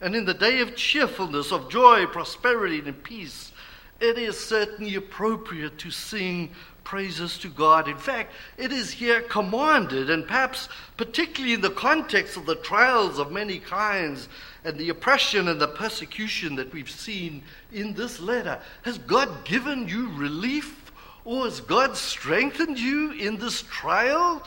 And 0.00 0.16
in 0.16 0.24
the 0.24 0.34
day 0.34 0.60
of 0.60 0.76
cheerfulness, 0.76 1.52
of 1.52 1.70
joy, 1.70 2.06
prosperity, 2.06 2.78
and 2.78 3.02
peace, 3.02 3.52
it 4.00 4.16
is 4.16 4.38
certainly 4.38 4.94
appropriate 4.94 5.78
to 5.78 5.90
sing 5.90 6.50
praises 6.84 7.38
to 7.38 7.48
God. 7.48 7.86
In 7.86 7.98
fact, 7.98 8.32
it 8.56 8.72
is 8.72 8.90
here 8.90 9.20
commanded, 9.20 10.08
and 10.08 10.26
perhaps 10.26 10.68
particularly 10.96 11.52
in 11.54 11.60
the 11.60 11.70
context 11.70 12.36
of 12.36 12.46
the 12.46 12.56
trials 12.56 13.18
of 13.18 13.30
many 13.30 13.58
kinds 13.58 14.28
and 14.64 14.78
the 14.78 14.88
oppression 14.88 15.48
and 15.48 15.60
the 15.60 15.68
persecution 15.68 16.56
that 16.56 16.72
we've 16.72 16.90
seen 16.90 17.42
in 17.72 17.92
this 17.94 18.20
letter. 18.20 18.58
Has 18.82 18.98
God 18.98 19.44
given 19.44 19.86
you 19.86 20.10
relief 20.14 20.79
or 21.24 21.44
has 21.44 21.60
God 21.60 21.96
strengthened 21.96 22.78
you 22.78 23.12
in 23.12 23.38
this 23.38 23.62
trial 23.62 24.42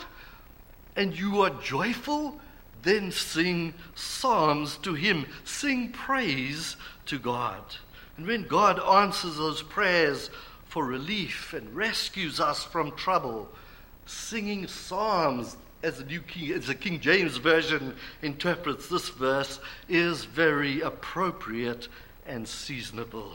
and 0.96 1.18
you 1.18 1.42
are 1.42 1.50
joyful? 1.62 2.40
Then 2.82 3.12
sing 3.12 3.74
psalms 3.94 4.76
to 4.78 4.94
Him, 4.94 5.26
sing 5.44 5.90
praise 5.90 6.76
to 7.06 7.18
God. 7.18 7.62
And 8.16 8.26
when 8.26 8.42
God 8.44 8.78
answers 8.78 9.36
those 9.36 9.62
prayers 9.62 10.30
for 10.66 10.84
relief 10.84 11.52
and 11.52 11.74
rescues 11.74 12.40
us 12.40 12.62
from 12.64 12.92
trouble, 12.92 13.48
singing 14.06 14.66
psalms, 14.66 15.56
as 15.82 15.98
the 15.98 16.18
King, 16.18 16.52
as 16.52 16.66
the 16.66 16.74
King 16.74 17.00
James 17.00 17.36
Version 17.36 17.94
interprets 18.22 18.88
this 18.88 19.08
verse, 19.10 19.60
is 19.88 20.24
very 20.24 20.80
appropriate 20.80 21.88
and 22.26 22.46
seasonable. 22.48 23.32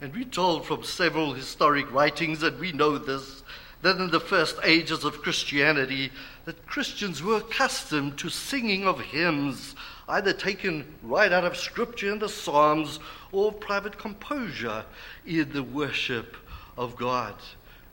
And 0.00 0.14
we're 0.14 0.24
told 0.24 0.66
from 0.66 0.82
several 0.82 1.32
historic 1.32 1.90
writings, 1.92 2.42
and 2.42 2.58
we 2.58 2.72
know 2.72 2.98
this, 2.98 3.42
that 3.82 3.96
in 3.96 4.10
the 4.10 4.20
first 4.20 4.56
ages 4.64 5.04
of 5.04 5.22
Christianity, 5.22 6.10
that 6.44 6.66
Christians 6.66 7.22
were 7.22 7.36
accustomed 7.36 8.18
to 8.18 8.28
singing 8.28 8.86
of 8.86 9.00
hymns, 9.00 9.74
either 10.08 10.32
taken 10.32 10.94
right 11.02 11.32
out 11.32 11.44
of 11.44 11.56
Scripture 11.56 12.12
and 12.12 12.20
the 12.20 12.28
Psalms 12.28 12.98
or 13.32 13.52
private 13.52 13.98
composure 13.98 14.84
in 15.26 15.52
the 15.52 15.62
worship 15.62 16.36
of 16.76 16.96
God. 16.96 17.34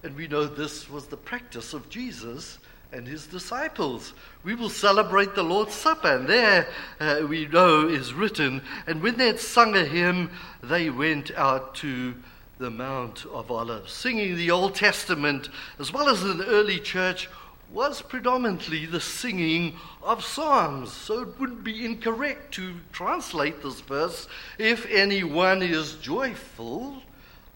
And 0.03 0.15
we 0.15 0.27
know 0.27 0.45
this 0.45 0.89
was 0.89 1.07
the 1.07 1.17
practice 1.17 1.73
of 1.73 1.89
Jesus 1.89 2.57
and 2.91 3.07
his 3.07 3.27
disciples. 3.27 4.13
We 4.43 4.55
will 4.55 4.69
celebrate 4.69 5.35
the 5.35 5.43
Lord's 5.43 5.73
Supper, 5.73 6.15
and 6.15 6.27
there 6.27 6.67
uh, 6.99 7.21
we 7.27 7.47
know 7.47 7.87
is 7.87 8.13
written, 8.13 8.61
and 8.87 9.01
when 9.01 9.17
they 9.17 9.27
had 9.27 9.39
sung 9.39 9.75
a 9.75 9.85
hymn, 9.85 10.31
they 10.61 10.89
went 10.89 11.31
out 11.31 11.75
to 11.75 12.15
the 12.57 12.69
Mount 12.69 13.25
of 13.25 13.49
Olives. 13.49 13.91
Singing 13.91 14.35
the 14.35 14.51
Old 14.51 14.75
Testament, 14.75 15.49
as 15.79 15.91
well 15.91 16.09
as 16.09 16.21
in 16.23 16.37
the 16.37 16.45
early 16.47 16.79
church, 16.79 17.27
was 17.71 18.01
predominantly 18.01 18.85
the 18.85 18.99
singing 18.99 19.77
of 20.03 20.23
psalms. 20.23 20.91
So 20.91 21.21
it 21.21 21.39
wouldn't 21.39 21.63
be 21.63 21.85
incorrect 21.85 22.53
to 22.55 22.75
translate 22.91 23.63
this 23.63 23.79
verse 23.81 24.27
if 24.57 24.85
anyone 24.89 25.61
is 25.63 25.93
joyful, 25.95 27.01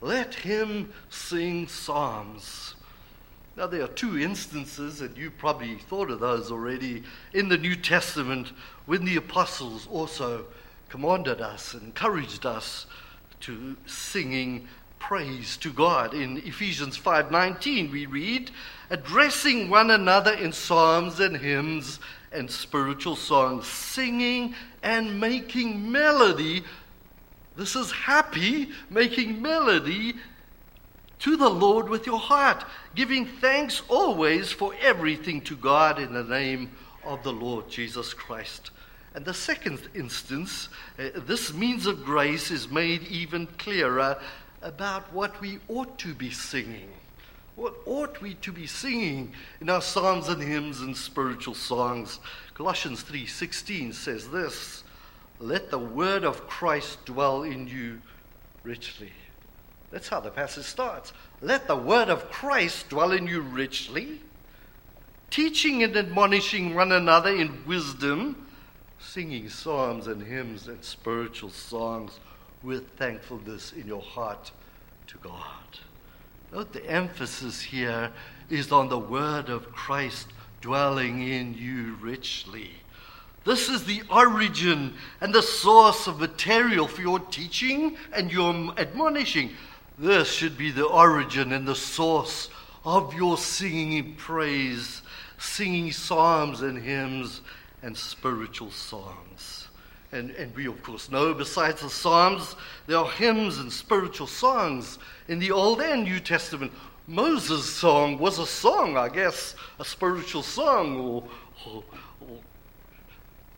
let 0.01 0.33
him 0.33 0.93
sing 1.09 1.67
psalms. 1.67 2.74
Now, 3.57 3.67
there 3.67 3.83
are 3.83 3.87
two 3.87 4.19
instances, 4.19 4.99
and 4.99 5.17
you 5.17 5.31
probably 5.31 5.75
thought 5.75 6.11
of 6.11 6.19
those 6.19 6.51
already, 6.51 7.03
in 7.33 7.47
the 7.47 7.57
New 7.57 7.77
Testament 7.77 8.51
when 8.85 9.05
the 9.05 9.15
apostles 9.15 9.87
also 9.89 10.47
commanded 10.89 11.39
us, 11.39 11.73
encouraged 11.73 12.45
us 12.45 12.85
to 13.41 13.77
singing 13.85 14.67
praise 14.99 15.55
to 15.57 15.71
God. 15.71 16.13
In 16.13 16.37
Ephesians 16.37 16.97
5:19 16.97 17.91
we 17.91 18.05
read, 18.07 18.51
addressing 18.89 19.69
one 19.69 19.89
another 19.89 20.33
in 20.33 20.51
psalms 20.51 21.21
and 21.21 21.37
hymns 21.37 21.99
and 22.33 22.51
spiritual 22.51 23.15
songs, 23.15 23.67
singing 23.67 24.53
and 24.83 25.19
making 25.19 25.91
melody. 25.91 26.65
This 27.55 27.77
is 27.77 27.91
happy, 27.91 28.69
making 28.89 29.41
melody 29.41 30.15
to 31.19 31.37
the 31.37 31.49
Lord 31.49 31.89
with 31.89 32.05
your 32.05 32.19
heart, 32.19 32.63
giving 32.93 33.25
thanks 33.25 33.81
always 33.87 34.51
for 34.51 34.73
everything 34.81 35.41
to 35.41 35.55
God 35.55 35.99
in 35.99 36.13
the 36.13 36.23
name 36.23 36.71
of 37.03 37.23
the 37.23 37.33
Lord 37.33 37.69
Jesus 37.69 38.13
Christ. 38.13 38.71
And 39.13 39.23
the 39.23 39.33
second 39.33 39.79
instance, 39.95 40.67
uh, 40.99 41.09
this 41.15 41.53
means 41.53 41.85
of 41.85 42.03
grace 42.03 42.51
is 42.51 42.69
made 42.69 43.03
even 43.03 43.47
clearer 43.57 44.17
about 44.61 45.13
what 45.13 45.39
we 45.39 45.59
ought 45.69 45.97
to 45.99 46.13
be 46.13 46.31
singing. 46.31 46.89
What 47.55 47.75
ought 47.85 48.21
we 48.21 48.33
to 48.35 48.51
be 48.51 48.67
singing 48.67 49.31
in 49.61 49.69
our 49.69 49.81
psalms 49.81 50.27
and 50.27 50.41
hymns 50.41 50.81
and 50.81 50.97
spiritual 50.97 51.53
songs? 51.53 52.19
Colossians 52.53 53.01
3:16 53.03 53.93
says 53.93 54.27
this, 54.27 54.83
"Let 55.39 55.71
the 55.71 55.79
word 55.79 56.25
of 56.25 56.47
Christ 56.47 57.05
dwell 57.05 57.43
in 57.43 57.67
you 57.67 58.01
richly." 58.63 59.13
That's 59.95 60.09
how 60.09 60.19
the 60.19 60.29
passage 60.29 60.65
starts. 60.65 61.13
Let 61.39 61.67
the 61.67 61.75
word 61.77 62.09
of 62.09 62.29
Christ 62.29 62.89
dwell 62.89 63.13
in 63.13 63.27
you 63.27 63.39
richly, 63.39 64.19
teaching 65.29 65.83
and 65.83 65.95
admonishing 65.95 66.75
one 66.75 66.91
another 66.91 67.33
in 67.33 67.65
wisdom, 67.65 68.45
singing 68.99 69.47
psalms 69.47 70.07
and 70.07 70.21
hymns 70.21 70.67
and 70.67 70.83
spiritual 70.83 71.49
songs 71.49 72.19
with 72.61 72.89
thankfulness 72.97 73.71
in 73.71 73.87
your 73.87 74.01
heart 74.01 74.51
to 75.07 75.17
God. 75.19 75.79
Note 76.51 76.73
the 76.73 76.85
emphasis 76.85 77.61
here 77.61 78.11
is 78.49 78.73
on 78.73 78.89
the 78.89 78.99
word 78.99 79.47
of 79.47 79.71
Christ 79.71 80.27
dwelling 80.59 81.25
in 81.25 81.53
you 81.53 81.95
richly. 82.01 82.71
This 83.45 83.69
is 83.69 83.85
the 83.85 84.01
origin 84.11 84.95
and 85.21 85.33
the 85.33 85.41
source 85.41 86.07
of 86.07 86.19
material 86.19 86.85
for 86.85 86.99
your 86.99 87.19
teaching 87.19 87.95
and 88.11 88.29
your 88.29 88.73
admonishing. 88.77 89.51
This 89.97 90.29
should 90.29 90.57
be 90.57 90.71
the 90.71 90.85
origin 90.85 91.53
and 91.53 91.67
the 91.67 91.75
source 91.75 92.49
of 92.83 93.13
your 93.13 93.37
singing 93.37 93.93
in 93.93 94.15
praise, 94.15 95.01
singing 95.37 95.91
psalms 95.91 96.61
and 96.61 96.77
hymns 96.77 97.41
and 97.81 97.95
spiritual 97.95 98.71
songs. 98.71 99.67
And, 100.11 100.31
and 100.31 100.55
we, 100.55 100.67
of 100.67 100.81
course, 100.83 101.09
know 101.09 101.33
besides 101.33 101.81
the 101.81 101.89
psalms, 101.89 102.55
there 102.87 102.97
are 102.97 103.09
hymns 103.09 103.57
and 103.57 103.71
spiritual 103.71 104.27
songs 104.27 104.99
in 105.27 105.39
the 105.39 105.51
Old 105.51 105.81
and 105.81 106.03
New 106.03 106.19
Testament. 106.19 106.71
Moses' 107.07 107.69
song 107.69 108.17
was 108.17 108.39
a 108.39 108.45
song, 108.45 108.97
I 108.97 109.09
guess, 109.09 109.55
a 109.79 109.85
spiritual 109.85 110.41
song, 110.41 110.97
or, 110.97 111.23
or, 111.67 111.83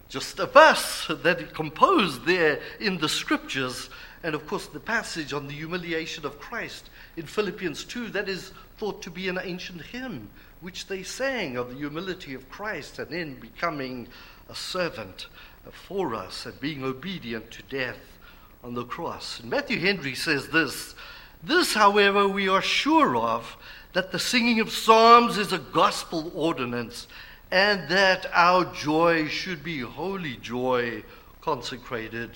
just 0.10 0.39
a 0.39 0.46
verse 0.46 1.08
that 1.10 1.54
composed 1.54 2.26
there 2.26 2.60
in 2.80 2.98
the 2.98 3.10
scriptures 3.10 3.89
and 4.24 4.34
of 4.34 4.48
course, 4.48 4.67
the 4.67 4.80
passage 4.80 5.32
on 5.32 5.48
the 5.48 5.54
humiliation 5.54 6.26
of 6.26 6.39
Christ 6.39 6.89
in 7.15 7.26
Philippians 7.26 7.86
2, 7.86 8.10
that 8.10 8.28
is 8.28 8.52
thought 8.78 9.02
to 9.04 9.12
be 9.12 9.28
an 9.28 9.39
ancient 9.41 9.82
hymn 9.82 10.30
which 10.60 10.88
they 10.88 11.04
sang 11.04 11.56
of 11.56 11.70
the 11.70 11.76
humility 11.76 12.34
of 12.34 12.50
Christ 12.50 12.98
and 13.00 13.12
in 13.13 13.36
becoming 13.36 14.08
a 14.50 14.56
servant 14.56 15.28
for 15.72 16.15
us 16.15 16.46
and 16.46 16.60
being 16.60 16.84
obedient 16.84 17.52
to 17.52 17.63
death 17.63 18.17
on 18.63 18.74
the 18.74 18.86
cross. 18.86 19.39
And 19.39 19.50
Matthew 19.52 19.80
Henry 19.80 20.15
says 20.15 20.48
this 20.48 20.96
This, 21.43 21.76
however, 21.76 22.28
we 22.28 22.50
are 22.50 22.62
sure 22.62 23.15
of 23.15 23.56
that 23.93 24.12
the 24.12 24.20
singing 24.20 24.60
of 24.60 24.72
psalms 24.72 25.38
is 25.38 25.54
a 25.54 25.60
gospel 25.60 26.32
ordinance 26.34 27.08
and 27.51 27.88
that 27.89 28.25
our 28.33 28.65
joy 28.73 29.27
should 29.27 29.63
be 29.63 29.79
holy 29.79 30.36
joy 30.38 31.03
consecrated 31.41 32.31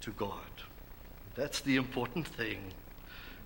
to 0.00 0.10
God. 0.12 0.38
That's 1.34 1.60
the 1.60 1.76
important 1.76 2.26
thing. 2.26 2.72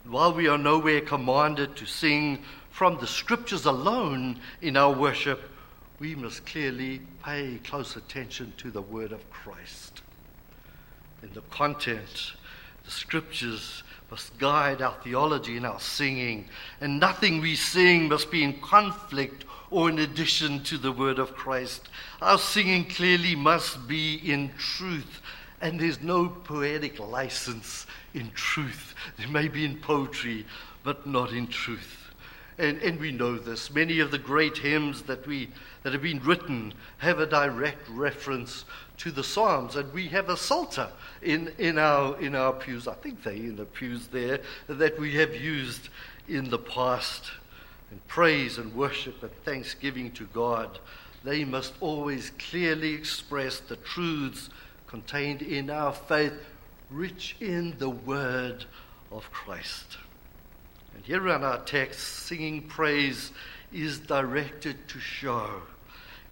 While 0.05 0.33
we 0.33 0.49
are 0.49 0.59
nowhere 0.59 1.01
commanded 1.01 1.77
to 1.77 1.87
sing 1.87 2.43
from 2.71 2.99
the 2.99 3.07
scriptures 3.07 3.65
alone 3.65 4.41
in 4.63 4.77
our 4.77 4.93
worship, 4.93 5.51
we 5.99 6.15
must 6.15 6.47
clearly 6.47 7.01
pay 7.25 7.59
close 7.65 7.97
attention 7.97 8.53
to 8.59 8.71
the 8.71 8.83
word 8.83 9.13
of 9.13 9.29
Christ. 9.31 10.03
In 11.23 11.33
the 11.35 11.41
content, 11.43 12.33
the 12.85 12.91
scriptures 12.91 13.83
must 14.11 14.39
guide 14.39 14.81
our 14.81 14.95
theology 15.03 15.57
and 15.57 15.67
our 15.67 15.81
singing, 15.81 16.49
and 16.81 17.01
nothing 17.01 17.41
we 17.41 17.57
sing 17.57 18.09
must 18.09 18.31
be 18.31 18.45
in 18.45 18.61
conflict 18.61 19.45
or 19.71 19.89
in 19.89 19.99
addition 19.99 20.63
to 20.65 20.79
the 20.79 20.93
word 20.93 21.19
of 21.19 21.35
Christ. 21.35 21.89
Our 22.23 22.39
singing 22.39 22.87
clearly 22.87 23.35
must 23.35 23.87
be 23.87 24.15
in 24.15 24.53
truth 24.59 25.21
and 25.61 25.81
there's 25.81 26.01
no 26.01 26.29
poetic 26.29 26.99
license 26.99 27.87
in 28.15 28.31
truth. 28.33 28.95
There 29.17 29.29
may 29.29 29.49
be 29.49 29.65
in 29.65 29.79
poetry, 29.79 30.47
but 30.85 31.07
not 31.07 31.33
in 31.33 31.49
truth. 31.49 32.11
And, 32.59 32.81
and 32.83 32.99
we 32.99 33.13
know 33.13 33.39
this. 33.39 33.73
Many 33.73 34.01
of 34.01 34.11
the 34.11 34.19
great 34.19 34.59
hymns 34.59 35.03
that, 35.03 35.27
we, 35.27 35.51
that 35.83 35.93
have 35.93 36.03
been 36.03 36.21
written 36.21 36.75
have 36.99 37.21
a 37.21 37.27
direct 37.27 37.89
reference 37.89 38.65
to 38.99 39.13
the 39.13 39.23
Psalms. 39.23 39.77
And 39.77 39.93
we 39.93 40.09
have 40.09 40.29
a 40.29 40.37
Psalter 40.37 40.89
in, 41.23 41.53
in, 41.59 41.79
our, 41.79 42.19
in 42.21 42.35
our 42.35 42.53
pews. 42.53 42.89
I 42.89 42.95
think 42.95 43.23
they're 43.23 43.33
in 43.33 43.57
the 43.57 43.65
pews 43.65 44.09
there 44.09 44.41
that 44.69 44.99
we 44.99 45.15
have 45.15 45.35
used 45.35 45.89
in 46.29 46.51
the 46.51 46.59
past. 46.59 47.31
And 47.91 48.07
praise 48.07 48.59
and 48.59 48.75
worship 48.75 49.23
and 49.23 49.33
thanksgiving 49.45 50.11
to 50.13 50.25
God, 50.27 50.79
they 51.25 51.45
must 51.45 51.73
always 51.81 52.33
clearly 52.39 52.93
express 52.93 53.61
the 53.61 53.77
truths 53.77 54.51
contained 54.87 55.43
in 55.43 55.71
our 55.71 55.93
faith, 55.93 56.35
rich 56.91 57.37
in 57.41 57.77
the 57.79 57.91
word 57.91 58.65
of 59.11 59.31
Christ. 59.31 59.99
And 60.95 61.05
here 61.05 61.29
in 61.29 61.45
our 61.45 61.59
text, 61.65 62.01
singing 62.27 62.63
praise 62.63 63.33
is 63.73 63.99
directed 63.99 64.89
to 64.89 64.99
show 64.99 65.63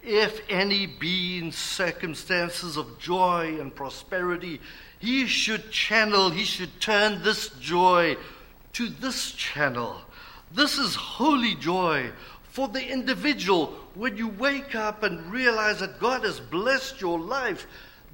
if 0.07 0.41
any 0.49 0.85
be 0.85 1.37
in 1.37 1.51
circumstances 1.51 2.77
of 2.77 2.97
joy 2.97 3.57
and 3.59 3.75
prosperity, 3.75 4.61
he 4.99 5.27
should 5.27 5.69
channel, 5.69 6.29
he 6.29 6.45
should 6.45 6.79
turn 6.79 7.21
this 7.23 7.49
joy 7.59 8.15
to 8.73 8.87
this 8.87 9.31
channel. 9.31 9.97
This 10.51 10.77
is 10.77 10.95
holy 10.95 11.55
joy 11.55 12.11
for 12.43 12.67
the 12.67 12.85
individual 12.85 13.67
when 13.93 14.17
you 14.17 14.27
wake 14.27 14.75
up 14.75 15.03
and 15.03 15.31
realize 15.31 15.79
that 15.79 15.99
God 15.99 16.23
has 16.23 16.39
blessed 16.39 17.01
your 17.01 17.19
life 17.19 17.67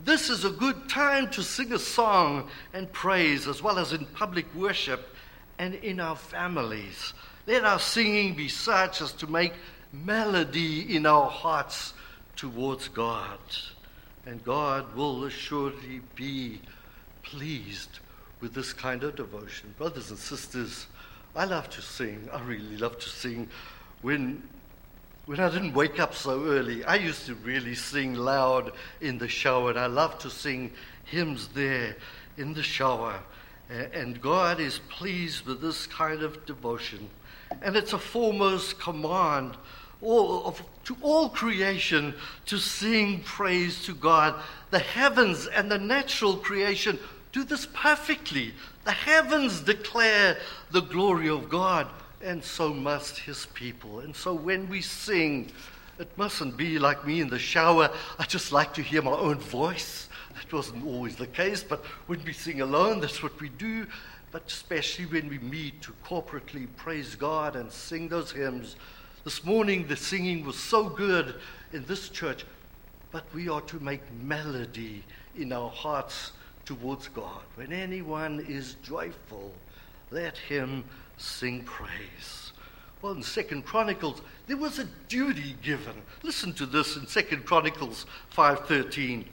this 0.03 0.29
is 0.29 0.43
a 0.43 0.49
good 0.49 0.89
time 0.89 1.29
to 1.31 1.43
sing 1.43 1.71
a 1.71 1.79
song 1.79 2.49
and 2.73 2.91
praise, 2.91 3.47
as 3.47 3.61
well 3.61 3.79
as 3.79 3.93
in 3.93 4.05
public 4.05 4.53
worship 4.53 5.15
and 5.59 5.75
in 5.75 5.99
our 5.99 6.15
families. 6.15 7.13
Let 7.47 7.63
our 7.63 7.79
singing 7.79 8.35
be 8.35 8.49
such 8.49 9.01
as 9.01 9.13
to 9.13 9.27
make 9.27 9.53
melody 9.93 10.95
in 10.95 11.05
our 11.05 11.29
hearts 11.29 11.93
towards 12.35 12.89
God. 12.89 13.39
And 14.25 14.43
God 14.43 14.93
will 14.95 15.25
assuredly 15.25 16.01
be 16.15 16.59
pleased 17.21 17.99
with 18.41 18.53
this 18.53 18.73
kind 18.73 19.03
of 19.03 19.15
devotion. 19.15 19.73
Brothers 19.77 20.09
and 20.09 20.19
sisters, 20.19 20.87
I 21.35 21.45
love 21.45 21.69
to 21.71 21.81
sing. 21.81 22.29
I 22.31 22.41
really 22.41 22.77
love 22.77 22.99
to 22.99 23.09
sing. 23.09 23.49
When, 24.01 24.43
when 25.25 25.39
I 25.39 25.49
didn't 25.49 25.73
wake 25.73 25.99
up 25.99 26.13
so 26.13 26.45
early, 26.45 26.83
I 26.85 26.95
used 26.95 27.25
to 27.25 27.35
really 27.35 27.75
sing 27.75 28.13
loud 28.13 28.71
in 29.01 29.17
the 29.17 29.27
shower, 29.27 29.71
and 29.71 29.79
I 29.79 29.87
love 29.87 30.19
to 30.19 30.29
sing 30.29 30.71
hymns 31.05 31.47
there 31.49 31.95
in 32.37 32.53
the 32.53 32.63
shower. 32.63 33.19
And 33.69 34.21
God 34.21 34.59
is 34.59 34.79
pleased 34.89 35.45
with 35.45 35.61
this 35.61 35.87
kind 35.87 36.21
of 36.21 36.45
devotion. 36.45 37.09
And 37.61 37.75
it's 37.75 37.93
a 37.93 37.97
foremost 37.97 38.79
command 38.79 39.55
all 40.03 40.45
of, 40.45 40.61
to 40.83 40.97
all 41.01 41.29
creation 41.29 42.13
to 42.45 42.57
sing 42.57 43.21
praise 43.23 43.85
to 43.85 43.93
God. 43.93 44.35
The 44.69 44.79
heavens 44.79 45.47
and 45.47 45.71
the 45.71 45.77
natural 45.79 46.37
creation 46.37 46.99
do 47.31 47.43
this 47.43 47.67
perfectly. 47.73 48.53
The 48.85 48.91
heavens 48.91 49.61
declare 49.61 50.37
the 50.71 50.81
glory 50.81 51.29
of 51.29 51.49
God, 51.49 51.87
and 52.21 52.43
so 52.43 52.73
must 52.73 53.17
his 53.17 53.45
people. 53.47 53.99
And 53.99 54.15
so 54.15 54.33
when 54.33 54.67
we 54.67 54.81
sing, 54.81 55.51
it 55.99 56.09
mustn't 56.17 56.57
be 56.57 56.79
like 56.79 57.05
me 57.07 57.21
in 57.21 57.29
the 57.29 57.39
shower. 57.39 57.89
I 58.19 58.25
just 58.25 58.51
like 58.51 58.73
to 58.73 58.81
hear 58.81 59.01
my 59.01 59.11
own 59.11 59.39
voice. 59.39 60.09
That 60.35 60.51
wasn't 60.51 60.85
always 60.85 61.15
the 61.15 61.27
case, 61.27 61.63
but 61.63 61.85
when 62.07 62.21
we 62.25 62.33
sing 62.33 62.61
alone, 62.61 62.99
that's 62.99 63.23
what 63.23 63.39
we 63.39 63.49
do. 63.49 63.87
But 64.31 64.47
especially 64.47 65.05
when 65.05 65.29
we 65.29 65.37
meet 65.37 65.81
to 65.83 65.93
corporately 66.03 66.67
praise 66.75 67.15
God 67.15 67.55
and 67.55 67.71
sing 67.71 68.09
those 68.09 68.31
hymns. 68.31 68.75
This 69.23 69.45
morning, 69.45 69.87
the 69.87 69.95
singing 69.95 70.43
was 70.43 70.57
so 70.57 70.89
good 70.89 71.35
in 71.71 71.85
this 71.85 72.09
church, 72.09 72.43
but 73.11 73.23
we 73.33 73.47
are 73.47 73.61
to 73.61 73.79
make 73.79 74.01
melody 74.11 75.03
in 75.37 75.53
our 75.53 75.69
hearts 75.69 76.31
towards 76.65 77.07
God. 77.09 77.41
When 77.55 77.71
anyone 77.73 78.45
is 78.47 78.75
joyful, 78.83 79.53
let 80.11 80.37
him 80.37 80.83
sing 81.17 81.63
praise. 81.63 82.53
Well, 83.01 83.13
in 83.13 83.23
Second 83.23 83.65
Chronicles, 83.65 84.21
there 84.47 84.57
was 84.57 84.79
a 84.79 84.85
duty 85.09 85.55
given. 85.61 86.01
Listen 86.23 86.53
to 86.53 86.65
this 86.65 86.95
in 86.95 87.05
Second 87.05 87.45
Chronicles 87.45 88.05
5:13. 88.29 89.25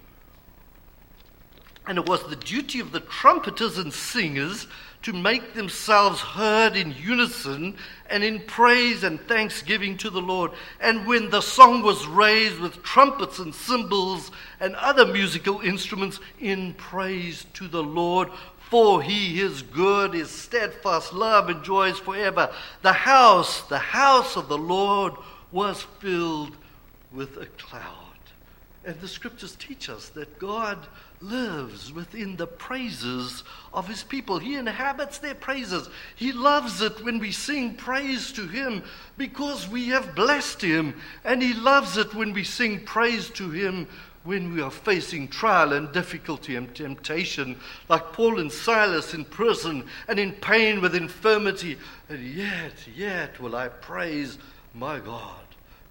And 1.86 1.98
it 1.98 2.08
was 2.08 2.22
the 2.24 2.36
duty 2.36 2.78
of 2.80 2.92
the 2.92 3.00
trumpeters 3.00 3.78
and 3.78 3.92
singers 3.92 4.66
to 5.02 5.12
make 5.12 5.54
themselves 5.54 6.20
heard 6.20 6.76
in 6.76 6.92
unison 6.92 7.74
and 8.10 8.22
in 8.22 8.40
praise 8.40 9.02
and 9.02 9.18
thanksgiving 9.22 9.96
to 9.96 10.10
the 10.10 10.20
Lord. 10.20 10.52
And 10.78 11.06
when 11.06 11.30
the 11.30 11.40
song 11.40 11.82
was 11.82 12.06
raised 12.06 12.60
with 12.60 12.82
trumpets 12.82 13.38
and 13.38 13.54
cymbals 13.54 14.30
and 14.60 14.76
other 14.76 15.06
musical 15.06 15.60
instruments 15.60 16.20
in 16.38 16.74
praise 16.74 17.46
to 17.54 17.66
the 17.66 17.82
Lord, 17.82 18.28
for 18.58 19.02
he 19.02 19.40
is 19.40 19.62
good, 19.62 20.12
his 20.14 20.30
steadfast 20.30 21.12
love 21.12 21.48
endures 21.48 21.98
forever. 21.98 22.52
The 22.82 22.92
house, 22.92 23.62
the 23.62 23.78
house 23.78 24.36
of 24.36 24.48
the 24.48 24.58
Lord 24.58 25.14
was 25.50 25.82
filled 25.98 26.56
with 27.10 27.36
a 27.38 27.46
cloud. 27.46 27.96
And 28.84 29.00
the 29.00 29.08
scriptures 29.08 29.56
teach 29.56 29.88
us 29.88 30.10
that 30.10 30.38
God 30.38 30.86
lives 31.20 31.92
within 31.92 32.36
the 32.36 32.46
praises 32.46 33.44
of 33.72 33.86
his 33.86 34.02
people. 34.02 34.38
He 34.38 34.56
inhabits 34.56 35.18
their 35.18 35.34
praises. 35.34 35.88
He 36.16 36.32
loves 36.32 36.80
it 36.80 37.04
when 37.04 37.18
we 37.18 37.32
sing 37.32 37.74
praise 37.74 38.32
to 38.32 38.46
him 38.46 38.82
because 39.16 39.68
we 39.68 39.88
have 39.88 40.14
blessed 40.14 40.62
him. 40.62 40.94
And 41.24 41.42
he 41.42 41.52
loves 41.52 41.96
it 41.96 42.14
when 42.14 42.32
we 42.32 42.44
sing 42.44 42.80
praise 42.84 43.28
to 43.30 43.50
him 43.50 43.86
when 44.22 44.52
we 44.52 44.60
are 44.60 44.70
facing 44.70 45.28
trial 45.28 45.72
and 45.72 45.90
difficulty 45.92 46.56
and 46.56 46.74
temptation, 46.74 47.58
like 47.88 48.12
Paul 48.12 48.38
and 48.38 48.52
Silas 48.52 49.14
in 49.14 49.24
prison 49.24 49.84
and 50.08 50.18
in 50.18 50.32
pain 50.32 50.80
with 50.82 50.94
infirmity. 50.94 51.78
And 52.08 52.22
yet, 52.22 52.86
yet 52.94 53.40
will 53.40 53.56
I 53.56 53.68
praise 53.68 54.36
my 54.74 54.98
God 54.98 55.40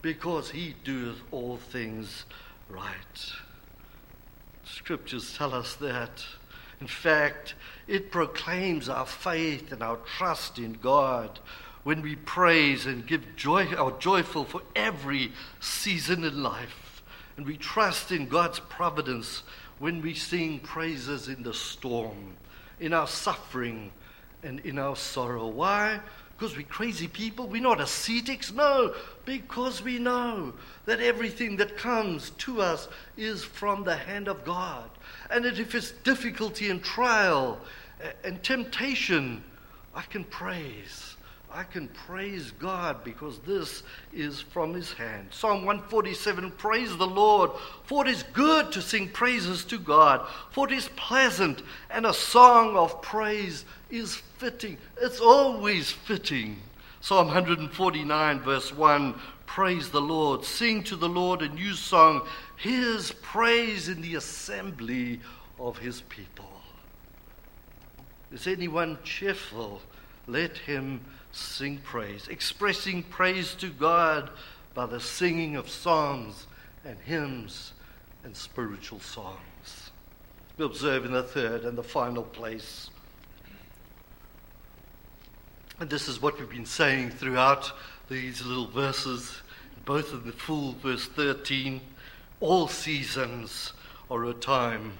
because 0.01 0.51
he 0.51 0.75
doeth 0.83 1.21
all 1.31 1.57
things 1.57 2.25
right. 2.69 3.33
Scriptures 4.75 5.35
tell 5.37 5.53
us 5.53 5.75
that. 5.75 6.25
In 6.81 6.87
fact, 6.87 7.55
it 7.87 8.11
proclaims 8.11 8.87
our 8.87 9.05
faith 9.05 9.71
and 9.71 9.83
our 9.83 9.97
trust 10.17 10.57
in 10.57 10.73
God 10.73 11.39
when 11.83 12.01
we 12.01 12.15
praise 12.15 12.85
and 12.85 13.07
give 13.07 13.35
joy, 13.35 13.73
are 13.75 13.97
joyful 13.99 14.45
for 14.45 14.61
every 14.75 15.31
season 15.59 16.23
in 16.23 16.43
life. 16.43 17.03
And 17.37 17.45
we 17.45 17.57
trust 17.57 18.11
in 18.11 18.27
God's 18.27 18.59
providence 18.59 19.43
when 19.79 20.01
we 20.01 20.13
sing 20.13 20.59
praises 20.59 21.29
in 21.29 21.43
the 21.43 21.53
storm, 21.53 22.35
in 22.79 22.93
our 22.93 23.07
suffering, 23.07 23.91
and 24.43 24.59
in 24.61 24.77
our 24.77 24.95
sorrow. 24.95 25.47
Why? 25.47 26.01
Because 26.39 26.55
we're 26.55 26.63
crazy 26.63 27.07
people. 27.07 27.47
We're 27.47 27.61
not 27.61 27.81
ascetics. 27.81 28.53
No, 28.53 28.93
because 29.25 29.83
we 29.83 29.99
know 29.99 30.53
that 30.85 31.01
everything 31.01 31.57
that 31.57 31.75
comes 31.75 32.29
to 32.31 32.61
us 32.61 32.87
is 33.17 33.43
from 33.43 33.83
the 33.83 33.97
hand 33.97 34.29
of 34.29 34.45
God. 34.45 34.89
And 35.29 35.43
that 35.43 35.59
if 35.59 35.75
it's 35.75 35.91
difficulty 35.91 36.69
and 36.69 36.81
trial 36.81 37.59
and 38.23 38.41
temptation, 38.41 39.43
I 39.93 40.03
can 40.03 40.23
praise. 40.23 41.08
I 41.51 41.63
can 41.63 41.87
praise 41.87 42.51
God 42.51 43.03
because 43.03 43.39
this 43.39 43.81
is 44.13 44.39
from 44.39 44.73
his 44.73 44.93
hand. 44.93 45.29
Psalm 45.31 45.65
147 45.65 46.51
Praise 46.51 46.95
the 46.95 47.07
Lord, 47.07 47.51
for 47.83 48.05
it 48.05 48.11
is 48.11 48.23
good 48.33 48.71
to 48.71 48.81
sing 48.81 49.09
praises 49.09 49.65
to 49.65 49.79
God, 49.79 50.27
for 50.51 50.67
it 50.67 50.77
is 50.77 50.89
pleasant, 50.95 51.63
and 51.89 52.05
a 52.05 52.13
song 52.13 52.75
of 52.75 53.01
praise 53.01 53.65
is 53.89 54.15
fitting. 54.37 54.77
It's 55.01 55.19
always 55.19 55.91
fitting. 55.91 56.61
Psalm 57.01 57.27
149, 57.27 58.39
verse 58.41 58.71
1 58.73 59.15
Praise 59.47 59.89
the 59.89 60.01
Lord, 60.01 60.45
sing 60.45 60.83
to 60.83 60.95
the 60.95 61.09
Lord 61.09 61.41
a 61.41 61.49
new 61.49 61.73
song, 61.73 62.27
his 62.57 63.11
praise 63.23 63.89
in 63.89 64.01
the 64.01 64.15
assembly 64.15 65.21
of 65.59 65.79
his 65.79 66.01
people. 66.01 66.51
Is 68.31 68.45
anyone 68.45 68.99
cheerful? 69.03 69.81
Let 70.27 70.55
him 70.55 71.01
sing 71.39 71.79
praise, 71.83 72.27
expressing 72.27 73.03
praise 73.03 73.55
to 73.55 73.69
God 73.69 74.29
by 74.73 74.85
the 74.85 74.99
singing 74.99 75.55
of 75.55 75.69
psalms 75.69 76.47
and 76.85 76.97
hymns 76.99 77.73
and 78.23 78.35
spiritual 78.35 78.99
songs. 78.99 79.91
We 80.57 80.65
observe 80.65 81.05
in 81.05 81.13
the 81.13 81.23
third 81.23 81.63
and 81.63 81.77
the 81.77 81.83
final 81.83 82.23
place. 82.23 82.89
And 85.79 85.89
this 85.89 86.07
is 86.07 86.21
what 86.21 86.37
we've 86.37 86.49
been 86.49 86.65
saying 86.65 87.11
throughout 87.11 87.71
these 88.09 88.45
little 88.45 88.67
verses, 88.67 89.41
both 89.85 90.11
in 90.11 90.25
the 90.25 90.33
full 90.33 90.73
verse 90.73 91.05
13. 91.05 91.79
All 92.41 92.67
seasons 92.67 93.73
are 94.11 94.25
a 94.25 94.33
time 94.33 94.93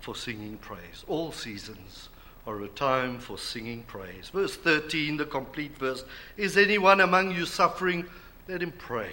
for 0.00 0.14
singing 0.14 0.58
praise. 0.58 1.04
All 1.06 1.32
seasons 1.32 2.10
or 2.48 2.62
a 2.62 2.68
time 2.68 3.18
for 3.18 3.36
singing 3.36 3.82
praise. 3.82 4.30
Verse 4.30 4.56
13, 4.56 5.18
the 5.18 5.26
complete 5.26 5.76
verse 5.76 6.02
Is 6.38 6.56
anyone 6.56 7.02
among 7.02 7.30
you 7.30 7.44
suffering? 7.44 8.06
Let 8.48 8.62
him 8.62 8.72
pray. 8.72 9.10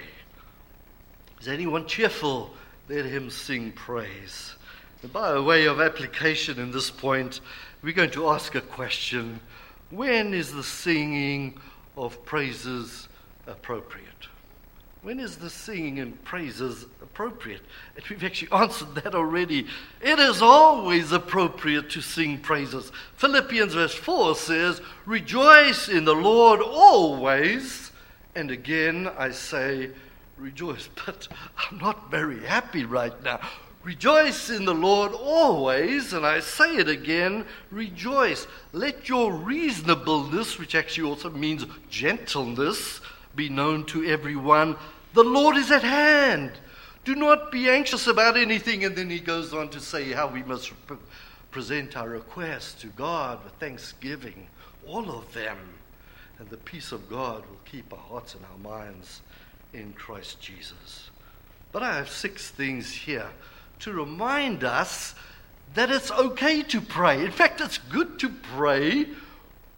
Is 1.41 1.49
anyone 1.49 1.85
cheerful? 1.85 2.53
Let 2.87 3.03
him 3.03 3.29
sing 3.29 3.73
praise. 3.73 4.55
And 5.03 5.11
by 5.11 5.37
way 5.37 5.65
of 5.65 5.81
application 5.81 6.59
in 6.59 6.71
this 6.71 6.89
point, 6.89 7.41
we're 7.81 7.91
going 7.91 8.11
to 8.11 8.29
ask 8.29 8.55
a 8.55 8.61
question 8.61 9.41
When 9.89 10.33
is 10.33 10.53
the 10.53 10.63
singing 10.63 11.59
of 11.97 12.23
praises 12.23 13.09
appropriate? 13.47 14.29
When 15.05 15.19
is 15.19 15.35
the 15.35 15.51
singing 15.51 15.99
and 15.99 16.23
praises 16.23 16.87
appropriate? 16.99 17.61
And 17.95 18.03
we've 18.09 18.23
actually 18.23 18.51
answered 18.59 18.95
that 18.95 19.13
already. 19.13 19.67
It 20.01 20.17
is 20.17 20.41
always 20.41 21.11
appropriate 21.11 21.91
to 21.91 22.01
sing 22.01 22.39
praises. 22.39 22.91
Philippians 23.17 23.75
verse 23.75 23.93
4 23.93 24.33
says, 24.33 24.81
Rejoice 25.05 25.89
in 25.89 26.05
the 26.05 26.15
Lord 26.15 26.59
always. 26.59 27.91
And 28.33 28.49
again, 28.49 29.07
I 29.15 29.29
say, 29.29 29.91
rejoice. 30.39 30.89
But 31.05 31.27
I'm 31.55 31.77
not 31.77 32.09
very 32.09 32.43
happy 32.43 32.83
right 32.83 33.13
now. 33.23 33.41
Rejoice 33.83 34.49
in 34.49 34.65
the 34.65 34.73
Lord 34.73 35.11
always, 35.13 36.13
and 36.13 36.25
I 36.25 36.39
say 36.39 36.77
it 36.77 36.89
again, 36.89 37.45
rejoice. 37.69 38.47
Let 38.73 39.07
your 39.07 39.31
reasonableness, 39.31 40.57
which 40.57 40.73
actually 40.73 41.07
also 41.07 41.29
means 41.29 41.67
gentleness, 41.91 43.01
be 43.35 43.49
known 43.49 43.85
to 43.85 44.03
everyone. 44.05 44.77
The 45.15 45.23
Lord 45.23 45.55
is 45.55 45.71
at 45.71 45.83
hand. 45.83 46.51
Do 47.05 47.15
not 47.15 47.49
be 47.49 47.69
anxious 47.69 48.05
about 48.05 48.35
anything. 48.35 48.83
And 48.83 48.97
then 48.97 49.09
he 49.09 49.19
goes 49.19 49.53
on 49.53 49.69
to 49.69 49.79
say 49.79 50.11
how 50.11 50.27
we 50.27 50.43
must 50.43 50.73
pre- 50.87 50.97
present 51.51 51.95
our 51.95 52.09
requests 52.09 52.81
to 52.81 52.87
God 52.87 53.41
with 53.43 53.53
thanksgiving, 53.53 54.47
all 54.85 55.09
of 55.09 55.33
them. 55.33 55.57
And 56.37 56.49
the 56.49 56.57
peace 56.57 56.91
of 56.91 57.09
God 57.09 57.45
will 57.49 57.61
keep 57.63 57.93
our 57.93 57.99
hearts 57.99 58.35
and 58.35 58.43
our 58.43 58.57
minds 58.57 59.21
in 59.73 59.93
Christ 59.93 60.41
Jesus. 60.41 61.09
But 61.71 61.81
I 61.81 61.95
have 61.95 62.09
six 62.09 62.49
things 62.49 62.91
here 62.91 63.29
to 63.79 63.93
remind 63.93 64.65
us 64.65 65.15
that 65.75 65.91
it's 65.91 66.11
okay 66.11 66.61
to 66.63 66.81
pray. 66.81 67.23
In 67.23 67.31
fact, 67.31 67.61
it's 67.61 67.77
good 67.77 68.19
to 68.19 68.29
pray 68.57 69.07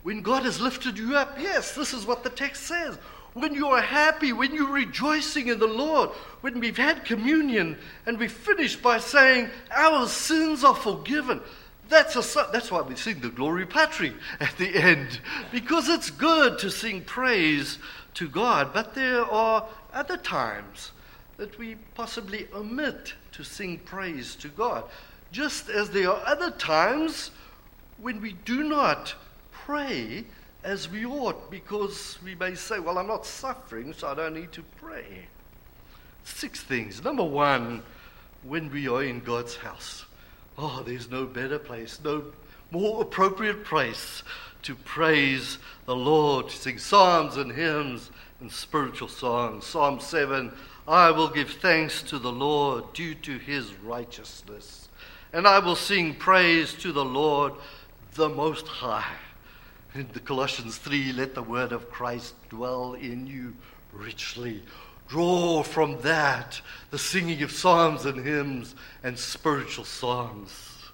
when 0.01 0.23
God 0.23 0.45
has 0.45 0.59
lifted 0.59 0.97
you 0.97 1.15
up. 1.15 1.37
Yes, 1.39 1.75
this 1.75 1.93
is 1.93 2.07
what 2.07 2.23
the 2.23 2.31
text 2.31 2.63
says. 2.63 2.97
When 3.39 3.53
you 3.53 3.67
are 3.67 3.81
happy, 3.81 4.33
when 4.33 4.53
you're 4.53 4.71
rejoicing 4.71 5.47
in 5.47 5.59
the 5.59 5.67
Lord, 5.67 6.09
when 6.41 6.59
we've 6.59 6.77
had 6.77 7.05
communion 7.05 7.77
and 8.05 8.17
we 8.17 8.27
finish 8.27 8.75
by 8.75 8.97
saying, 8.97 9.49
Our 9.71 10.07
sins 10.07 10.63
are 10.63 10.75
forgiven. 10.75 11.41
That's, 11.89 12.15
a, 12.15 12.47
that's 12.51 12.71
why 12.71 12.81
we 12.81 12.95
sing 12.95 13.19
the 13.19 13.29
Gloria 13.29 13.65
Patri 13.65 14.13
at 14.39 14.57
the 14.57 14.75
end, 14.75 15.19
because 15.51 15.87
it's 15.87 16.09
good 16.09 16.59
to 16.59 16.71
sing 16.71 17.01
praise 17.01 17.77
to 18.15 18.27
God. 18.27 18.73
But 18.73 18.95
there 18.95 19.23
are 19.23 19.67
other 19.93 20.17
times 20.17 20.91
that 21.37 21.57
we 21.59 21.75
possibly 21.95 22.47
omit 22.53 23.13
to 23.33 23.43
sing 23.43 23.77
praise 23.79 24.35
to 24.37 24.47
God, 24.49 24.83
just 25.31 25.69
as 25.69 25.91
there 25.91 26.09
are 26.09 26.25
other 26.25 26.51
times 26.51 27.31
when 27.97 28.19
we 28.19 28.33
do 28.33 28.63
not 28.63 29.13
pray 29.51 30.25
as 30.67 30.89
we 30.89 31.05
ought 31.05 31.49
because 31.49 32.19
we 32.21 32.35
may 32.35 32.53
say, 32.53 32.77
Well, 32.77 32.97
I'm 32.97 33.07
not 33.07 33.25
suffering, 33.25 33.93
so 33.93 34.09
I 34.09 34.15
don't 34.15 34.33
need 34.33 34.51
to 34.51 34.63
pray. 34.75 35.27
Six 36.25 36.61
things. 36.61 37.01
Number 37.01 37.23
one, 37.23 37.83
when 38.43 38.69
we 38.69 38.89
are 38.89 39.01
in 39.01 39.21
God's 39.21 39.55
house. 39.55 40.03
Oh, 40.57 40.83
there's 40.85 41.09
no 41.09 41.25
better 41.25 41.57
place, 41.57 41.99
no 42.03 42.25
more 42.69 43.01
appropriate 43.01 43.63
place 43.63 44.23
to 44.63 44.75
praise 44.75 45.57
the 45.85 45.95
Lord, 45.95 46.49
to 46.49 46.57
sing 46.57 46.79
psalms 46.79 47.37
and 47.37 47.53
hymns 47.53 48.11
and 48.41 48.51
spiritual 48.51 49.07
songs. 49.07 49.65
Psalm 49.65 50.01
7 50.01 50.51
I 50.85 51.11
will 51.11 51.29
give 51.29 51.49
thanks 51.49 52.01
to 52.03 52.19
the 52.19 52.31
Lord 52.31 52.91
due 52.93 53.15
to 53.15 53.37
his 53.37 53.73
righteousness, 53.73 54.89
and 55.31 55.47
I 55.47 55.59
will 55.59 55.75
sing 55.75 56.13
praise 56.15 56.73
to 56.75 56.91
the 56.91 57.05
Lord 57.05 57.53
the 58.15 58.27
Most 58.27 58.67
High. 58.67 59.13
In 59.97 60.07
the 60.13 60.19
Colossians 60.19 60.77
3, 60.77 61.11
let 61.13 61.33
the 61.33 61.41
word 61.41 61.71
of 61.71 61.89
Christ 61.89 62.35
dwell 62.49 62.93
in 62.93 63.25
you 63.25 63.55
richly. 63.91 64.61
Draw 65.07 65.63
from 65.63 65.99
that 66.01 66.61
the 66.91 66.99
singing 66.99 67.41
of 67.41 67.51
psalms 67.51 68.05
and 68.05 68.23
hymns 68.23 68.75
and 69.03 69.17
spiritual 69.17 69.85
songs. 69.85 70.91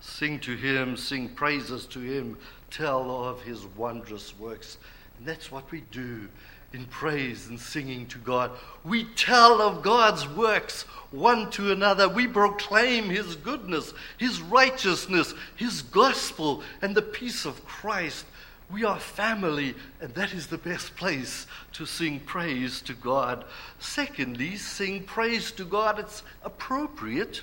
Sing 0.00 0.40
to 0.40 0.56
him, 0.56 0.96
sing 0.96 1.28
praises 1.28 1.84
to 1.88 2.00
him, 2.00 2.38
tell 2.70 3.26
of 3.26 3.42
his 3.42 3.66
wondrous 3.66 4.34
works. 4.38 4.78
And 5.18 5.28
that's 5.28 5.52
what 5.52 5.70
we 5.70 5.82
do 5.90 6.30
in 6.72 6.84
praise 6.86 7.48
and 7.48 7.58
singing 7.58 8.06
to 8.06 8.18
God. 8.18 8.50
We 8.84 9.04
tell 9.14 9.62
of 9.62 9.82
God's 9.82 10.28
works 10.28 10.82
one 11.10 11.50
to 11.52 11.72
another. 11.72 12.08
We 12.08 12.26
proclaim 12.26 13.08
his 13.08 13.36
goodness, 13.36 13.94
his 14.18 14.40
righteousness, 14.40 15.34
his 15.56 15.82
gospel, 15.82 16.62
and 16.82 16.94
the 16.94 17.02
peace 17.02 17.44
of 17.44 17.64
Christ 17.64 18.26
we 18.70 18.84
are 18.84 18.98
family, 18.98 19.74
and 20.00 20.12
that 20.14 20.34
is 20.34 20.48
the 20.48 20.58
best 20.58 20.96
place 20.96 21.46
to 21.72 21.86
sing 21.86 22.20
praise 22.20 22.80
to 22.82 22.94
God. 22.94 23.44
Secondly, 23.78 24.56
sing 24.56 25.04
praise 25.04 25.52
to 25.52 25.64
God. 25.64 26.00
It's 26.00 26.24
appropriate 26.42 27.42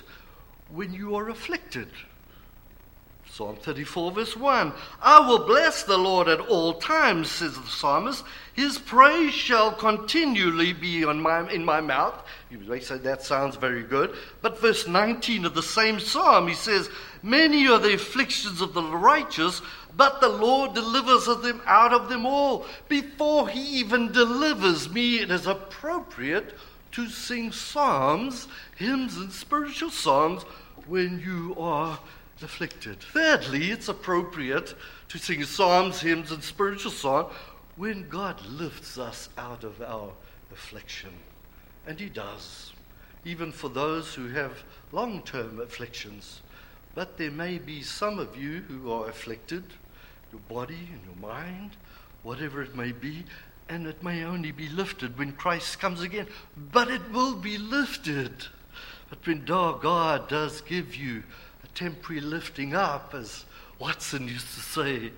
when 0.68 0.92
you 0.92 1.16
are 1.16 1.30
afflicted. 1.30 1.88
Psalm 3.36 3.56
34, 3.56 4.12
verse 4.12 4.36
1. 4.36 4.72
I 5.02 5.26
will 5.26 5.44
bless 5.44 5.82
the 5.82 5.98
Lord 5.98 6.28
at 6.28 6.38
all 6.38 6.74
times, 6.74 7.28
says 7.28 7.58
the 7.58 7.66
psalmist. 7.66 8.22
His 8.52 8.78
praise 8.78 9.34
shall 9.34 9.72
continually 9.72 10.72
be 10.72 11.04
on 11.04 11.20
my, 11.20 11.50
in 11.50 11.64
my 11.64 11.80
mouth. 11.80 12.14
You 12.48 12.58
may 12.58 12.78
say 12.78 12.96
that 12.98 13.24
sounds 13.24 13.56
very 13.56 13.82
good. 13.82 14.14
But 14.40 14.60
verse 14.60 14.86
19 14.86 15.46
of 15.46 15.54
the 15.56 15.64
same 15.64 15.98
psalm, 15.98 16.46
he 16.46 16.54
says, 16.54 16.88
Many 17.24 17.66
are 17.66 17.80
the 17.80 17.94
afflictions 17.94 18.60
of 18.60 18.72
the 18.72 18.84
righteous, 18.84 19.60
but 19.96 20.20
the 20.20 20.28
Lord 20.28 20.74
delivers 20.74 21.26
them 21.26 21.60
out 21.66 21.92
of 21.92 22.08
them 22.08 22.26
all. 22.26 22.64
Before 22.88 23.48
he 23.48 23.80
even 23.80 24.12
delivers 24.12 24.88
me, 24.88 25.18
it 25.18 25.32
is 25.32 25.48
appropriate 25.48 26.54
to 26.92 27.08
sing 27.08 27.50
psalms, 27.50 28.46
hymns, 28.76 29.16
and 29.16 29.32
spiritual 29.32 29.90
songs 29.90 30.44
when 30.86 31.18
you 31.18 31.56
are 31.58 31.98
afflicted. 32.42 33.00
Thirdly, 33.00 33.70
it's 33.70 33.88
appropriate 33.88 34.74
to 35.08 35.18
sing 35.18 35.44
psalms, 35.44 36.00
hymns, 36.00 36.32
and 36.32 36.42
spiritual 36.42 36.90
song 36.90 37.30
when 37.76 38.08
God 38.08 38.44
lifts 38.46 38.98
us 38.98 39.28
out 39.36 39.64
of 39.64 39.80
our 39.82 40.12
affliction. 40.52 41.12
And 41.86 41.98
He 41.98 42.08
does, 42.08 42.72
even 43.24 43.52
for 43.52 43.68
those 43.68 44.14
who 44.14 44.28
have 44.28 44.64
long 44.92 45.22
term 45.22 45.60
afflictions. 45.60 46.40
But 46.94 47.18
there 47.18 47.30
may 47.30 47.58
be 47.58 47.82
some 47.82 48.18
of 48.18 48.36
you 48.36 48.60
who 48.68 48.92
are 48.92 49.08
afflicted, 49.08 49.64
your 50.30 50.40
body 50.48 50.88
and 50.92 51.00
your 51.04 51.30
mind, 51.30 51.72
whatever 52.22 52.62
it 52.62 52.76
may 52.76 52.92
be, 52.92 53.24
and 53.68 53.86
it 53.86 54.02
may 54.02 54.24
only 54.24 54.52
be 54.52 54.68
lifted 54.68 55.18
when 55.18 55.32
Christ 55.32 55.80
comes 55.80 56.02
again. 56.02 56.26
But 56.72 56.88
it 56.90 57.12
will 57.12 57.34
be 57.34 57.58
lifted. 57.58 58.46
But 59.08 59.26
when 59.26 59.44
God 59.44 60.28
does 60.28 60.60
give 60.60 60.94
you 60.94 61.22
temporary 61.74 62.20
lifting 62.20 62.74
up, 62.74 63.14
as 63.14 63.44
Watson 63.78 64.28
used 64.28 64.54
to 64.54 64.60
say, 64.60 65.12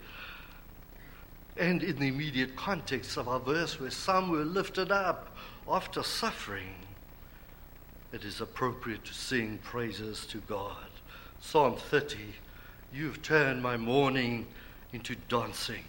and 1.56 1.82
in 1.82 1.98
the 1.98 2.08
immediate 2.08 2.56
context 2.56 3.16
of 3.16 3.28
our 3.28 3.40
verse, 3.40 3.80
where 3.80 3.90
some 3.90 4.30
were 4.30 4.44
lifted 4.44 4.92
up 4.92 5.34
after 5.68 6.02
suffering, 6.02 6.74
it 8.12 8.24
is 8.24 8.40
appropriate 8.40 9.04
to 9.04 9.14
sing 9.14 9.58
praises 9.62 10.26
to 10.26 10.38
God. 10.38 10.76
Psalm 11.40 11.76
30 11.76 12.18
You've 12.92 13.20
turned 13.22 13.62
my 13.62 13.76
mourning 13.76 14.46
into 14.92 15.16
dancing. 15.28 15.84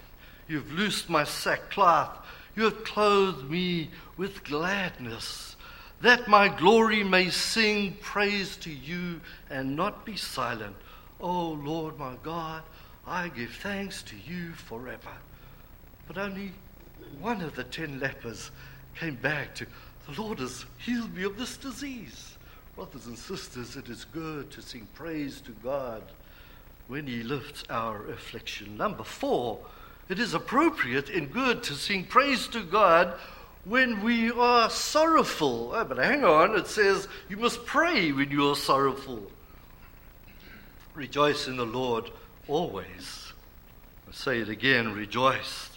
You've 0.47 0.71
loosed 0.73 1.09
my 1.09 1.23
sackcloth. 1.23 2.17
You 2.55 2.63
have 2.63 2.83
clothed 2.83 3.49
me 3.49 3.91
with 4.17 4.43
gladness, 4.43 5.55
that 6.01 6.27
my 6.27 6.47
glory 6.47 7.03
may 7.03 7.29
sing 7.29 7.97
praise 8.01 8.55
to 8.57 8.69
you 8.69 9.19
and 9.49 9.75
not 9.75 10.05
be 10.05 10.15
silent. 10.15 10.75
O 11.19 11.29
oh, 11.29 11.51
Lord 11.63 11.97
my 11.97 12.15
God, 12.21 12.61
I 13.05 13.29
give 13.29 13.51
thanks 13.51 14.03
to 14.03 14.15
you 14.15 14.51
forever. 14.53 15.15
But 16.07 16.17
only 16.17 16.51
one 17.19 17.41
of 17.41 17.55
the 17.55 17.63
ten 17.63 17.99
lepers 17.99 18.51
came 18.95 19.15
back 19.15 19.55
to, 19.55 19.65
the 20.07 20.21
Lord 20.21 20.39
has 20.39 20.65
healed 20.77 21.13
me 21.15 21.23
of 21.23 21.37
this 21.37 21.57
disease. 21.57 22.37
Brothers 22.75 23.07
and 23.07 23.17
sisters, 23.17 23.75
it 23.75 23.89
is 23.89 24.05
good 24.05 24.51
to 24.51 24.61
sing 24.61 24.87
praise 24.93 25.41
to 25.41 25.51
God 25.63 26.03
when 26.87 27.07
He 27.07 27.23
lifts 27.23 27.63
our 27.69 28.07
affliction. 28.11 28.77
Number 28.77 29.03
four, 29.03 29.59
it 30.09 30.19
is 30.19 30.33
appropriate 30.33 31.09
and 31.09 31.31
good 31.31 31.63
to 31.63 31.73
sing 31.73 32.05
praise 32.05 32.47
to 32.49 32.63
God 32.63 33.17
when 33.67 34.01
we 34.01 34.31
are 34.31 34.69
sorrowful. 34.69 35.71
Oh, 35.73 35.83
but 35.83 35.97
hang 35.97 36.23
on, 36.23 36.57
it 36.57 36.67
says 36.67 37.07
you 37.29 37.37
must 37.37 37.65
pray 37.65 38.11
when 38.11 38.31
you 38.31 38.49
are 38.49 38.55
sorrowful. 38.55 39.31
Rejoice 40.95 41.47
in 41.47 41.57
the 41.57 41.65
Lord 41.65 42.09
always. 42.47 43.33
I 44.07 44.13
say 44.13 44.39
it 44.39 44.49
again, 44.49 44.93
rejoice. 44.93 45.69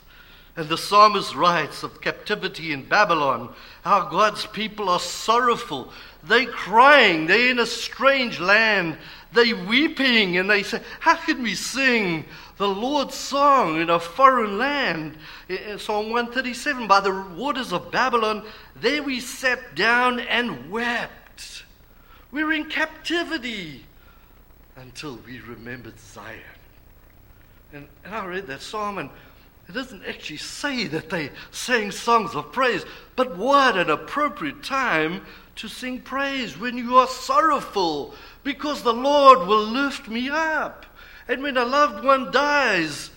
And 0.57 0.69
the 0.69 0.79
psalmist 0.79 1.35
writes 1.35 1.83
of 1.83 2.01
captivity 2.01 2.73
in 2.73 2.89
Babylon, 2.89 3.55
how 3.83 4.09
God's 4.09 4.47
people 4.47 4.89
are 4.89 5.01
sorrowful. 5.01 5.93
They're 6.23 6.47
crying, 6.47 7.27
they're 7.27 7.51
in 7.51 7.59
a 7.59 7.67
strange 7.67 8.41
land, 8.41 8.99
they 9.33 9.53
weeping, 9.53 10.37
and 10.37 10.51
they 10.51 10.63
say, 10.63 10.81
How 10.99 11.15
can 11.15 11.43
we 11.43 11.55
sing 11.55 12.25
the 12.61 12.69
Lord's 12.69 13.15
song 13.15 13.81
in 13.81 13.89
a 13.89 13.99
foreign 13.99 14.59
land? 14.59 15.17
In 15.49 15.79
Psalm 15.79 16.11
137, 16.11 16.87
by 16.87 17.01
the 17.01 17.25
waters 17.35 17.73
of 17.73 17.91
Babylon, 17.91 18.45
there 18.77 19.03
we 19.03 19.19
sat 19.19 19.75
down 19.75 20.21
and 20.21 20.71
wept. 20.71 21.65
We 22.31 22.45
were 22.45 22.53
in 22.53 22.67
captivity 22.67 23.87
until 24.77 25.19
we 25.27 25.41
remembered 25.41 25.99
Zion. 25.99 26.39
And, 27.73 27.89
and 28.05 28.15
I 28.15 28.27
read 28.27 28.47
that 28.49 28.61
psalm 28.61 28.99
and 28.99 29.09
it 29.67 29.73
doesn't 29.73 30.05
actually 30.05 30.37
say 30.37 30.87
that 30.89 31.09
they 31.09 31.31
sang 31.53 31.91
songs 31.91 32.35
of 32.35 32.53
praise, 32.53 32.85
but 33.17 33.39
what 33.39 33.79
an 33.79 33.89
appropriate 33.89 34.63
time 34.63 35.25
to 35.57 35.67
sing 35.67 36.01
praise 36.03 36.59
when 36.59 36.77
you 36.77 36.99
are 36.99 37.07
sorrowful, 37.07 38.15
because 38.45 38.83
the 38.83 38.93
Lord 38.93 39.47
will 39.49 39.65
lift 39.65 40.09
me 40.09 40.29
up. 40.29 40.85
And 41.31 41.45
when 41.45 41.57
a 41.57 41.65
loved 41.65 42.05
one 42.05 42.33
dies, 42.33 43.13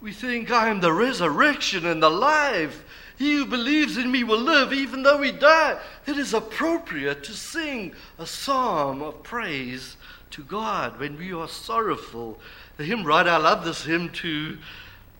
we 0.00 0.12
think, 0.12 0.50
I 0.50 0.70
am 0.70 0.80
the 0.80 0.92
resurrection 0.92 1.86
and 1.86 2.02
the 2.02 2.10
life. 2.10 2.84
He 3.16 3.36
who 3.36 3.46
believes 3.46 3.96
in 3.96 4.10
me 4.10 4.24
will 4.24 4.40
live 4.40 4.72
even 4.72 5.04
though 5.04 5.22
he 5.22 5.30
die. 5.30 5.78
It 6.04 6.18
is 6.18 6.34
appropriate 6.34 7.22
to 7.22 7.32
sing 7.32 7.94
a 8.18 8.26
psalm 8.26 9.02
of 9.02 9.22
praise 9.22 9.96
to 10.32 10.42
God 10.42 10.98
when 10.98 11.16
we 11.16 11.32
are 11.32 11.46
sorrowful. 11.46 12.40
The 12.76 12.82
hymn 12.82 13.04
writer, 13.04 13.30
I 13.30 13.36
love 13.36 13.64
this 13.64 13.84
hymn 13.84 14.08
too. 14.08 14.58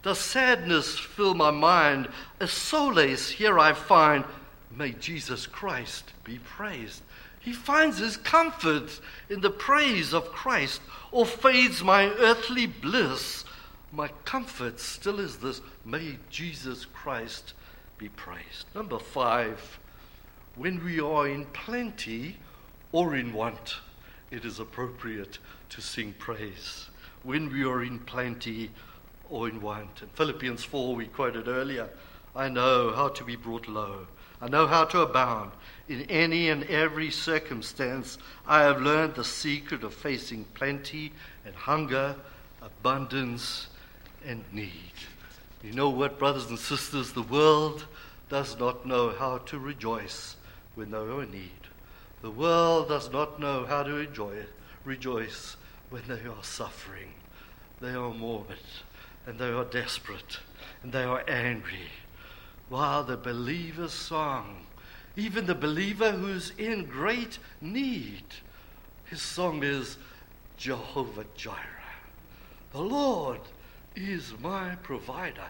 Does 0.03 0.18
sadness 0.18 0.99
fill 0.99 1.35
my 1.35 1.53
mind? 1.53 2.09
A 2.40 2.49
solace 2.49 3.31
here 3.31 3.61
I 3.61 3.75
find. 3.75 4.25
May 4.77 4.90
Jesus 4.90 5.47
Christ 5.47 6.12
be 6.25 6.40
praised. 6.40 7.01
He 7.38 7.53
finds 7.53 7.99
his 7.99 8.16
comfort 8.16 8.99
in 9.29 9.40
the 9.42 9.51
praise 9.51 10.14
of 10.14 10.33
Christ, 10.33 10.81
or 11.14 11.24
fades 11.24 11.81
my 11.81 12.07
earthly 12.18 12.66
bliss. 12.66 13.44
My 13.92 14.09
comfort 14.24 14.81
still 14.81 15.20
is 15.20 15.37
this 15.37 15.61
may 15.85 16.18
Jesus 16.29 16.87
Christ 16.87 17.55
be 17.96 18.09
praised. 18.09 18.66
Number 18.74 18.98
five, 18.98 19.79
when 20.57 20.85
we 20.85 20.98
are 20.98 21.29
in 21.29 21.44
plenty 21.46 22.38
or 22.90 23.14
in 23.14 23.33
want, 23.33 23.77
it 24.33 24.44
is 24.44 24.59
appropriate 24.59 25.38
to 25.70 25.81
sing 25.81 26.16
praise. 26.18 26.90
When 27.22 27.48
we 27.48 27.64
are 27.64 27.85
in 27.85 28.00
plenty 28.00 28.72
or 29.31 29.48
in 29.48 29.62
want. 29.62 30.03
In 30.03 30.09
Philippians 30.09 30.64
4, 30.64 30.96
we 30.96 31.07
quoted 31.07 31.46
earlier, 31.46 31.90
I 32.35 32.48
know 32.48 32.92
how 32.92 33.07
to 33.11 33.24
be 33.24 33.37
brought 33.37 33.68
low. 33.68 34.09
I 34.45 34.49
know 34.49 34.67
how 34.67 34.85
to 34.85 35.01
abound. 35.01 35.53
In 35.89 36.03
any 36.03 36.51
and 36.51 36.65
every 36.65 37.11
circumstance, 37.11 38.19
I 38.47 38.61
have 38.61 38.83
learned 38.83 39.15
the 39.15 39.25
secret 39.25 39.83
of 39.83 39.95
facing 39.95 40.45
plenty 40.53 41.15
and 41.47 41.55
hunger, 41.55 42.15
abundance 42.61 43.69
and 44.23 44.45
need. 44.53 44.93
You 45.63 45.73
know 45.73 45.89
what, 45.89 46.19
brothers 46.19 46.51
and 46.51 46.59
sisters? 46.59 47.15
The 47.15 47.23
world 47.23 47.87
does 48.29 48.59
not 48.59 48.85
know 48.85 49.15
how 49.19 49.39
to 49.39 49.59
rejoice 49.59 50.37
when 50.75 50.91
they 50.91 50.99
are 50.99 51.23
in 51.23 51.31
need. 51.31 51.51
The 52.21 52.31
world 52.31 52.89
does 52.89 53.11
not 53.11 53.41
know 53.41 53.65
how 53.65 53.83
to 53.83 53.97
enjoy, 53.97 54.45
rejoice 54.85 55.57
when 55.89 56.03
they 56.07 56.21
are 56.21 56.43
suffering. 56.45 57.15
They 57.81 57.95
are 57.95 58.13
morbid 58.13 58.59
and 59.27 59.39
they 59.39 59.49
are 59.49 59.65
desperate 59.65 60.41
and 60.83 60.93
they 60.93 61.05
are 61.05 61.25
angry. 61.27 61.89
While 62.68 63.05
the 63.05 63.16
believer's 63.16 63.92
song, 63.92 64.66
even 65.16 65.46
the 65.46 65.55
believer 65.55 66.12
who's 66.12 66.50
in 66.59 66.87
great 66.87 67.38
need, 67.61 68.24
his 69.05 69.22
song 69.22 69.62
is 69.62 69.96
Jehovah 70.57 71.27
Jireh. 71.37 71.59
The 72.72 72.81
Lord 72.81 73.40
is 73.94 74.35
my 74.40 74.74
provider. 74.77 75.46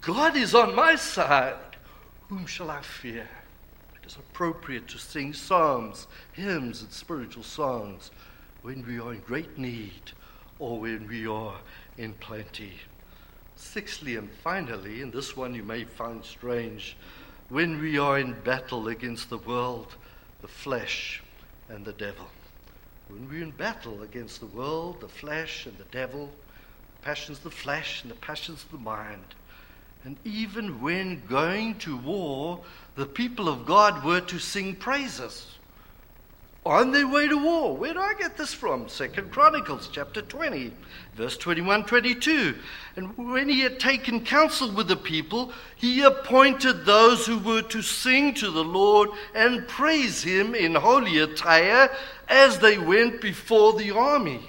God 0.00 0.36
is 0.36 0.54
on 0.54 0.74
my 0.74 0.96
side. 0.96 1.76
Whom 2.28 2.46
shall 2.46 2.70
I 2.70 2.80
fear? 2.80 3.28
It 4.02 4.06
is 4.06 4.16
appropriate 4.16 4.88
to 4.88 4.98
sing 4.98 5.32
psalms, 5.34 6.06
hymns, 6.32 6.82
and 6.82 6.90
spiritual 6.90 7.42
songs 7.42 8.10
when 8.62 8.86
we 8.86 8.98
are 8.98 9.12
in 9.12 9.20
great 9.20 9.58
need 9.58 10.12
or 10.58 10.80
when 10.80 11.06
we 11.08 11.26
are 11.26 11.56
in 11.98 12.14
plenty. 12.14 12.80
Sixthly 13.62 14.16
and 14.16 14.28
finally, 14.44 15.00
and 15.00 15.10
this 15.10 15.34
one 15.34 15.54
you 15.54 15.62
may 15.62 15.84
find 15.84 16.22
strange, 16.22 16.94
when 17.48 17.80
we 17.80 17.96
are 17.96 18.18
in 18.18 18.38
battle 18.42 18.88
against 18.88 19.30
the 19.30 19.38
world, 19.38 19.94
the 20.42 20.48
flesh, 20.48 21.22
and 21.70 21.82
the 21.82 21.94
devil. 21.94 22.26
When 23.08 23.28
we're 23.28 23.42
in 23.42 23.52
battle 23.52 24.02
against 24.02 24.40
the 24.40 24.46
world, 24.46 25.00
the 25.00 25.08
flesh, 25.08 25.64
and 25.64 25.78
the 25.78 25.84
devil, 25.84 26.30
passions 27.00 27.38
of 27.38 27.44
the 27.44 27.50
flesh 27.50 28.02
and 28.02 28.10
the 28.10 28.16
passions 28.16 28.62
of 28.64 28.72
the 28.72 28.78
mind, 28.78 29.34
and 30.04 30.18
even 30.24 30.82
when 30.82 31.22
going 31.26 31.76
to 31.78 31.96
war, 31.96 32.60
the 32.96 33.06
people 33.06 33.48
of 33.48 33.64
God 33.64 34.04
were 34.04 34.20
to 34.20 34.38
sing 34.38 34.74
praises 34.74 35.46
on 36.64 36.92
their 36.92 37.08
way 37.08 37.26
to 37.26 37.36
war. 37.36 37.76
Where 37.76 37.94
do 37.94 38.00
I 38.00 38.14
get 38.14 38.36
this 38.36 38.54
from? 38.54 38.88
Second 38.88 39.32
Chronicles 39.32 39.88
chapter 39.92 40.22
20, 40.22 40.72
verse 41.14 41.36
21 41.36 41.84
22. 41.84 42.54
And 42.96 43.16
when 43.16 43.48
he 43.48 43.60
had 43.60 43.80
taken 43.80 44.24
counsel 44.24 44.70
with 44.70 44.86
the 44.86 44.96
people, 44.96 45.52
he 45.74 46.02
appointed 46.02 46.84
those 46.84 47.26
who 47.26 47.38
were 47.38 47.62
to 47.62 47.82
sing 47.82 48.34
to 48.34 48.50
the 48.50 48.64
Lord 48.64 49.08
and 49.34 49.66
praise 49.66 50.22
him 50.22 50.54
in 50.54 50.76
holy 50.76 51.18
attire 51.18 51.90
as 52.28 52.60
they 52.60 52.78
went 52.78 53.20
before 53.20 53.72
the 53.72 53.90
army. 53.90 54.48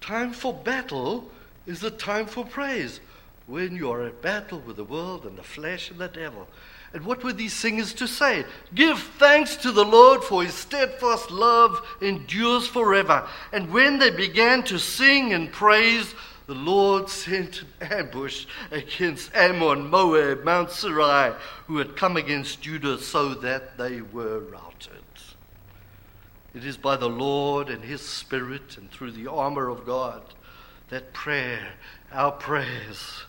Time 0.00 0.32
for 0.32 0.54
battle 0.54 1.30
is 1.66 1.82
a 1.82 1.90
time 1.90 2.26
for 2.26 2.44
praise. 2.44 3.00
When 3.46 3.76
you 3.76 3.90
are 3.90 4.06
at 4.06 4.22
battle 4.22 4.60
with 4.60 4.76
the 4.76 4.84
world 4.84 5.26
and 5.26 5.36
the 5.36 5.42
flesh 5.42 5.90
and 5.90 5.98
the 5.98 6.08
devil, 6.08 6.48
and 6.94 7.04
what 7.04 7.24
were 7.24 7.32
these 7.32 7.52
singers 7.52 7.92
to 7.94 8.06
say? 8.06 8.44
Give 8.72 8.98
thanks 8.98 9.56
to 9.56 9.72
the 9.72 9.84
Lord, 9.84 10.22
for 10.22 10.44
his 10.44 10.54
steadfast 10.54 11.28
love 11.32 11.84
endures 12.00 12.68
forever. 12.68 13.26
And 13.52 13.72
when 13.72 13.98
they 13.98 14.10
began 14.10 14.62
to 14.64 14.78
sing 14.78 15.32
and 15.32 15.50
praise, 15.50 16.14
the 16.46 16.54
Lord 16.54 17.08
sent 17.08 17.62
an 17.80 17.92
ambush 17.92 18.46
against 18.70 19.34
Ammon, 19.34 19.90
Moab, 19.90 20.44
Mount 20.44 20.70
Seir, 20.70 21.36
who 21.66 21.78
had 21.78 21.96
come 21.96 22.16
against 22.16 22.62
Judah, 22.62 22.98
so 22.98 23.34
that 23.34 23.76
they 23.76 24.00
were 24.00 24.38
routed. 24.38 25.02
It 26.54 26.64
is 26.64 26.76
by 26.76 26.96
the 26.96 27.08
Lord 27.08 27.70
and 27.70 27.82
his 27.82 28.02
Spirit 28.02 28.78
and 28.78 28.88
through 28.88 29.10
the 29.10 29.28
armor 29.28 29.68
of 29.68 29.84
God 29.84 30.22
that 30.90 31.12
prayer, 31.12 31.72
our 32.12 32.30
prayers, 32.30 33.24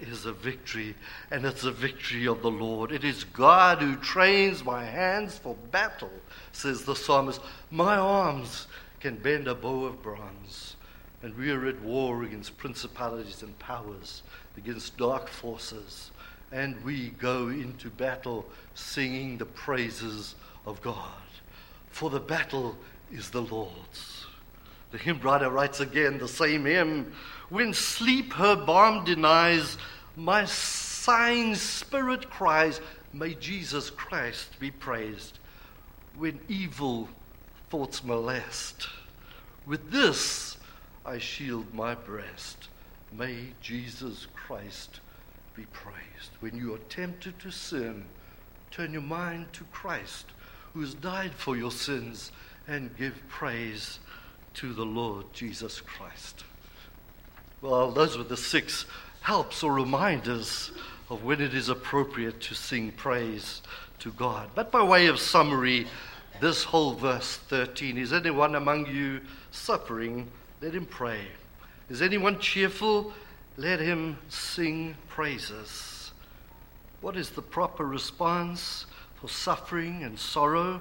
is 0.00 0.26
a 0.26 0.32
victory, 0.32 0.94
and 1.30 1.44
it's 1.44 1.64
a 1.64 1.72
victory 1.72 2.26
of 2.26 2.42
the 2.42 2.50
Lord. 2.50 2.92
It 2.92 3.04
is 3.04 3.24
God 3.24 3.78
who 3.78 3.96
trains 3.96 4.64
my 4.64 4.84
hands 4.84 5.38
for 5.38 5.54
battle, 5.70 6.12
says 6.52 6.84
the 6.84 6.96
psalmist. 6.96 7.40
My 7.70 7.96
arms 7.96 8.66
can 9.00 9.16
bend 9.16 9.48
a 9.48 9.54
bow 9.54 9.86
of 9.86 10.02
bronze, 10.02 10.76
and 11.22 11.36
we 11.36 11.50
are 11.50 11.66
at 11.66 11.80
war 11.82 12.22
against 12.22 12.58
principalities 12.58 13.42
and 13.42 13.58
powers, 13.58 14.22
against 14.56 14.96
dark 14.96 15.28
forces, 15.28 16.10
and 16.52 16.82
we 16.84 17.10
go 17.10 17.48
into 17.48 17.90
battle 17.90 18.46
singing 18.74 19.38
the 19.38 19.46
praises 19.46 20.34
of 20.66 20.80
God. 20.82 20.96
For 21.88 22.10
the 22.10 22.20
battle 22.20 22.76
is 23.10 23.30
the 23.30 23.42
Lord's. 23.42 24.26
The 24.90 24.98
hymn 24.98 25.20
writer 25.20 25.48
writes 25.48 25.80
again 25.80 26.18
the 26.18 26.28
same 26.28 26.64
hymn 26.64 27.12
when 27.50 27.74
sleep 27.74 28.32
her 28.34 28.54
balm 28.54 29.04
denies, 29.04 29.76
my 30.16 30.44
sighing 30.44 31.56
spirit 31.56 32.30
cries, 32.30 32.80
May 33.12 33.34
Jesus 33.34 33.90
Christ 33.90 34.58
be 34.60 34.70
praised. 34.70 35.40
When 36.16 36.38
evil 36.48 37.08
thoughts 37.68 38.04
molest, 38.04 38.88
with 39.66 39.90
this 39.90 40.56
I 41.04 41.18
shield 41.18 41.74
my 41.74 41.96
breast. 41.96 42.68
May 43.12 43.52
Jesus 43.60 44.28
Christ 44.34 45.00
be 45.56 45.64
praised. 45.72 46.30
When 46.38 46.56
you 46.56 46.74
are 46.74 46.88
tempted 46.88 47.40
to 47.40 47.50
sin, 47.50 48.04
turn 48.70 48.92
your 48.92 49.02
mind 49.02 49.52
to 49.54 49.64
Christ, 49.72 50.26
who 50.72 50.80
has 50.82 50.94
died 50.94 51.34
for 51.34 51.56
your 51.56 51.72
sins, 51.72 52.30
and 52.68 52.96
give 52.96 53.20
praise 53.28 53.98
to 54.54 54.72
the 54.72 54.84
Lord 54.84 55.26
Jesus 55.32 55.80
Christ. 55.80 56.44
Well, 57.62 57.90
those 57.90 58.16
were 58.16 58.24
the 58.24 58.36
six 58.36 58.86
helps 59.20 59.62
or 59.62 59.72
reminders 59.72 60.70
of 61.10 61.24
when 61.24 61.40
it 61.40 61.54
is 61.54 61.68
appropriate 61.68 62.40
to 62.40 62.54
sing 62.54 62.92
praise 62.92 63.62
to 63.98 64.12
God. 64.12 64.50
But 64.54 64.70
by 64.70 64.82
way 64.82 65.06
of 65.06 65.20
summary, 65.20 65.86
this 66.40 66.64
whole 66.64 66.94
verse 66.94 67.36
13 67.36 67.98
is 67.98 68.12
anyone 68.12 68.54
among 68.54 68.86
you 68.86 69.20
suffering? 69.50 70.28
Let 70.62 70.74
him 70.74 70.86
pray. 70.86 71.20
Is 71.90 72.00
anyone 72.00 72.38
cheerful? 72.38 73.12
Let 73.56 73.80
him 73.80 74.16
sing 74.28 74.96
praises. 75.08 76.12
What 77.00 77.16
is 77.16 77.30
the 77.30 77.42
proper 77.42 77.84
response 77.84 78.86
for 79.16 79.28
suffering 79.28 80.02
and 80.02 80.18
sorrow? 80.18 80.80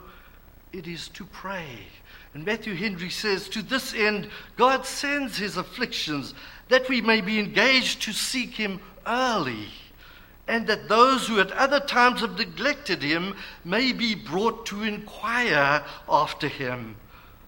It 0.71 0.87
is 0.87 1.09
to 1.09 1.25
pray. 1.25 1.87
And 2.33 2.45
Matthew 2.45 2.75
Henry 2.75 3.09
says, 3.09 3.49
To 3.49 3.61
this 3.61 3.93
end, 3.93 4.29
God 4.55 4.85
sends 4.85 5.37
his 5.37 5.57
afflictions 5.57 6.33
that 6.67 6.87
we 6.87 7.01
may 7.01 7.21
be 7.21 7.39
engaged 7.39 8.03
to 8.03 8.13
seek 8.13 8.51
him 8.51 8.79
early, 9.07 9.67
and 10.47 10.67
that 10.67 10.87
those 10.87 11.27
who 11.27 11.39
at 11.39 11.51
other 11.51 11.79
times 11.79 12.21
have 12.21 12.37
neglected 12.37 13.01
him 13.01 13.35
may 13.65 13.91
be 13.91 14.13
brought 14.13 14.65
to 14.67 14.83
inquire 14.83 15.83
after 16.07 16.47
him. 16.47 16.95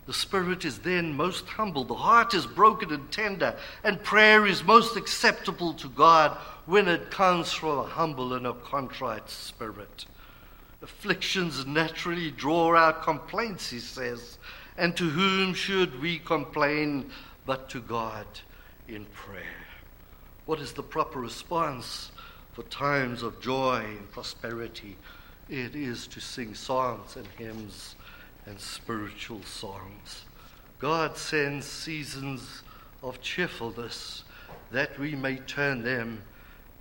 The 0.08 0.14
spirit 0.14 0.66
is 0.66 0.80
then 0.80 1.14
most 1.14 1.46
humble, 1.48 1.84
the 1.84 1.94
heart 1.94 2.34
is 2.34 2.48
broken 2.48 2.92
and 2.92 3.12
tender, 3.12 3.56
and 3.84 4.04
prayer 4.04 4.48
is 4.48 4.64
most 4.64 4.98
acceptable 4.98 5.74
to 5.76 5.88
God 5.90 6.36
when 6.66 6.88
it 6.88 7.12
comes 7.12 7.52
from 7.52 7.78
a 7.78 7.84
humble 7.84 8.34
and 8.34 8.48
a 8.48 8.54
contrite 8.54 9.30
spirit. 9.30 10.06
Afflictions 10.82 11.68
naturally 11.68 12.32
draw 12.32 12.76
out 12.76 13.04
complaints, 13.04 13.70
he 13.70 13.80
says, 13.80 14.40
and 14.82 14.98
to 14.98 15.10
whom 15.10 15.54
should 15.54 16.02
we 16.02 16.20
complain 16.20 17.10
but 17.46 17.70
to 17.70 17.80
God? 17.80 18.26
in 18.92 19.06
prayer. 19.06 19.68
What 20.46 20.60
is 20.60 20.74
the 20.74 20.84
proper 20.84 21.20
response 21.20 22.12
for 22.54 22.64
times 22.64 23.24
of 23.24 23.40
joy 23.40 23.86
and 23.86 24.12
prosperity? 24.12 24.98
It 25.50 25.76
is 25.76 26.08
to 26.08 26.20
sing 26.20 26.54
songs 26.54 27.16
and 27.16 27.28
hymns 27.38 27.96
and 28.46 28.60
spiritual 28.60 29.42
songs. 29.44 30.26
God 30.80 31.18
sends 31.18 31.66
seasons 31.66 32.64
of 33.04 33.22
cheerfulness 33.22 34.24
that 34.72 34.98
we 35.00 35.16
may 35.16 35.38
turn 35.38 35.84
them 35.84 36.22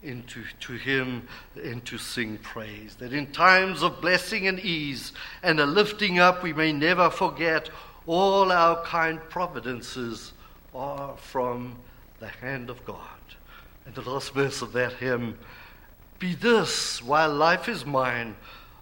into 0.02 0.42
to 0.60 0.72
him 0.72 1.28
and 1.62 1.84
to 1.84 1.98
sing 1.98 2.38
praise. 2.38 2.96
That 2.96 3.12
in 3.12 3.26
times 3.32 3.82
of 3.82 4.00
blessing 4.00 4.48
and 4.48 4.58
ease 4.58 5.12
and 5.42 5.60
a 5.60 5.66
lifting 5.66 6.18
up, 6.18 6.42
we 6.42 6.54
may 6.54 6.72
never 6.72 7.10
forget 7.10 7.68
all 8.06 8.50
our 8.50 8.82
kind 8.84 9.20
providences 9.28 10.32
are 10.74 11.16
from 11.16 11.76
the 12.18 12.28
hand 12.28 12.70
of 12.70 12.84
God. 12.84 12.98
And 13.86 13.94
the 13.94 14.08
last 14.08 14.34
verse 14.34 14.62
of 14.62 14.72
that 14.72 14.94
hymn 14.94 15.38
Be 16.18 16.34
this 16.34 17.02
while 17.02 17.32
life 17.32 17.68
is 17.68 17.84
mine, 17.84 18.36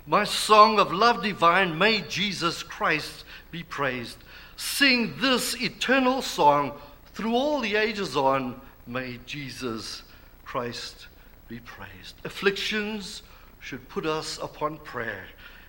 my 0.07 0.25
song 0.25 0.79
of 0.79 0.93
love 0.93 1.23
divine, 1.23 1.79
may 1.79 2.01
Jesus 2.03 2.63
Christ 2.63 3.25
be 3.51 3.63
praised. 3.63 4.19
Sing 4.57 5.15
this 5.21 5.55
eternal 5.61 6.23
song 6.23 6.73
through 7.13 7.35
all 7.35 7.61
the 7.61 7.77
ages 7.77 8.17
on, 8.17 8.61
may 8.87 9.19
Jesus 9.27 10.03
Christ 10.45 11.09
be 11.47 11.61
praised. 11.61 12.15
Afflictions 12.25 13.23
should 13.61 13.89
put 13.89 14.07
us 14.07 14.39
upon 14.39 14.79
prayer, 14.79 15.25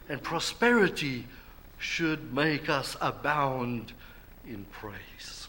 and 0.07 0.23
prosperity 0.23 1.25
should 1.79 2.33
make 2.33 2.69
us 2.69 2.95
abound 3.01 3.93
in 4.47 4.65
praise. 4.71 5.47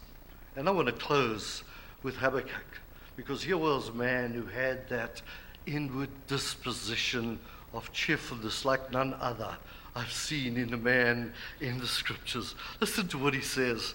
And 0.56 0.68
I 0.68 0.72
want 0.72 0.86
to 0.86 0.92
close 0.92 1.62
with 2.02 2.16
Habakkuk, 2.16 2.80
because 3.16 3.42
here 3.42 3.58
was 3.58 3.88
a 3.88 3.92
man 3.92 4.32
who 4.32 4.46
had 4.46 4.88
that 4.88 5.20
inward 5.66 6.08
disposition 6.26 7.38
of 7.72 7.92
cheerfulness 7.92 8.64
like 8.64 8.90
none 8.90 9.14
other 9.20 9.56
I've 9.94 10.12
seen 10.12 10.56
in 10.56 10.72
a 10.72 10.76
man 10.76 11.32
in 11.60 11.78
the 11.78 11.86
scriptures. 11.86 12.54
Listen 12.80 13.08
to 13.08 13.18
what 13.18 13.34
he 13.34 13.40
says. 13.40 13.94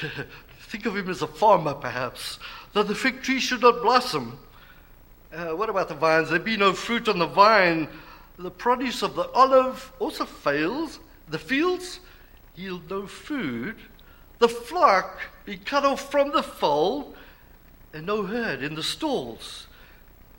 Think 0.60 0.86
of 0.86 0.96
him 0.96 1.08
as 1.08 1.22
a 1.22 1.26
farmer, 1.26 1.74
perhaps. 1.74 2.38
Though 2.72 2.82
the 2.82 2.94
fig 2.94 3.22
tree 3.22 3.40
should 3.40 3.62
not 3.62 3.82
blossom, 3.82 4.38
uh, 5.32 5.48
what 5.56 5.70
about 5.70 5.88
the 5.88 5.94
vines? 5.94 6.30
There 6.30 6.38
be 6.38 6.56
no 6.56 6.72
fruit 6.72 7.08
on 7.08 7.18
the 7.18 7.26
vine. 7.26 7.88
The 8.38 8.50
produce 8.50 9.02
of 9.02 9.14
the 9.14 9.28
olive 9.30 9.92
also 9.98 10.26
fails. 10.26 10.98
The 11.28 11.38
fields 11.38 12.00
yield 12.56 12.90
no 12.90 13.06
food. 13.06 13.76
The 14.38 14.48
flock 14.48 15.20
be 15.44 15.56
cut 15.56 15.84
off 15.84 16.10
from 16.10 16.32
the 16.32 16.42
fold, 16.42 17.14
and 17.92 18.06
no 18.06 18.24
herd 18.24 18.62
in 18.62 18.74
the 18.74 18.82
stalls. 18.82 19.66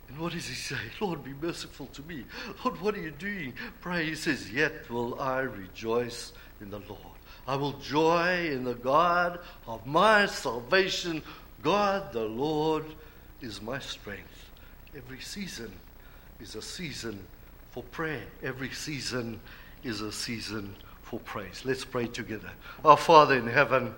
And 0.08 0.18
what 0.18 0.32
does 0.32 0.46
he 0.46 0.54
say? 0.54 0.76
Lord, 1.00 1.24
be 1.24 1.34
merciful 1.40 1.86
to 1.86 2.02
me. 2.02 2.24
Lord, 2.64 2.80
what 2.80 2.94
are 2.94 3.00
you 3.00 3.10
doing? 3.10 3.54
Pray. 3.80 4.04
He 4.06 4.14
says, 4.14 4.52
Yet 4.52 4.90
will 4.90 5.20
I 5.20 5.40
rejoice 5.40 6.32
in 6.60 6.70
the 6.70 6.80
Lord. 6.80 7.00
I 7.46 7.56
will 7.56 7.72
joy 7.72 8.48
in 8.50 8.64
the 8.64 8.74
God 8.74 9.40
of 9.66 9.86
my 9.86 10.26
salvation. 10.26 11.22
God 11.62 12.12
the 12.12 12.24
Lord 12.24 12.84
is 13.40 13.60
my 13.60 13.78
strength. 13.78 14.50
Every 14.96 15.20
season 15.20 15.72
is 16.40 16.54
a 16.54 16.62
season 16.62 17.24
for 17.70 17.82
prayer. 17.84 18.24
Every 18.42 18.70
season 18.70 19.40
is 19.84 20.00
a 20.00 20.10
season 20.10 20.74
for 21.02 21.20
praise. 21.20 21.62
Let's 21.64 21.84
pray 21.84 22.06
together. 22.06 22.50
Our 22.84 22.96
Father 22.96 23.36
in 23.36 23.46
heaven, 23.46 23.94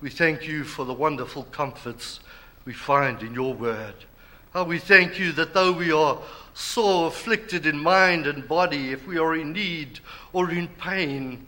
we 0.00 0.10
thank 0.10 0.46
you 0.46 0.64
for 0.64 0.84
the 0.84 0.92
wonderful 0.92 1.44
comforts 1.44 2.20
we 2.64 2.72
find 2.72 3.22
in 3.22 3.34
your 3.34 3.54
word. 3.54 3.94
How 4.52 4.64
we 4.64 4.78
thank 4.78 5.18
you 5.18 5.32
that 5.32 5.54
though 5.54 5.72
we 5.72 5.92
are 5.92 6.18
sore 6.54 7.08
afflicted 7.08 7.66
in 7.66 7.78
mind 7.78 8.26
and 8.26 8.48
body, 8.48 8.90
if 8.90 9.06
we 9.06 9.18
are 9.18 9.36
in 9.36 9.52
need 9.52 10.00
or 10.32 10.50
in 10.50 10.68
pain, 10.68 11.46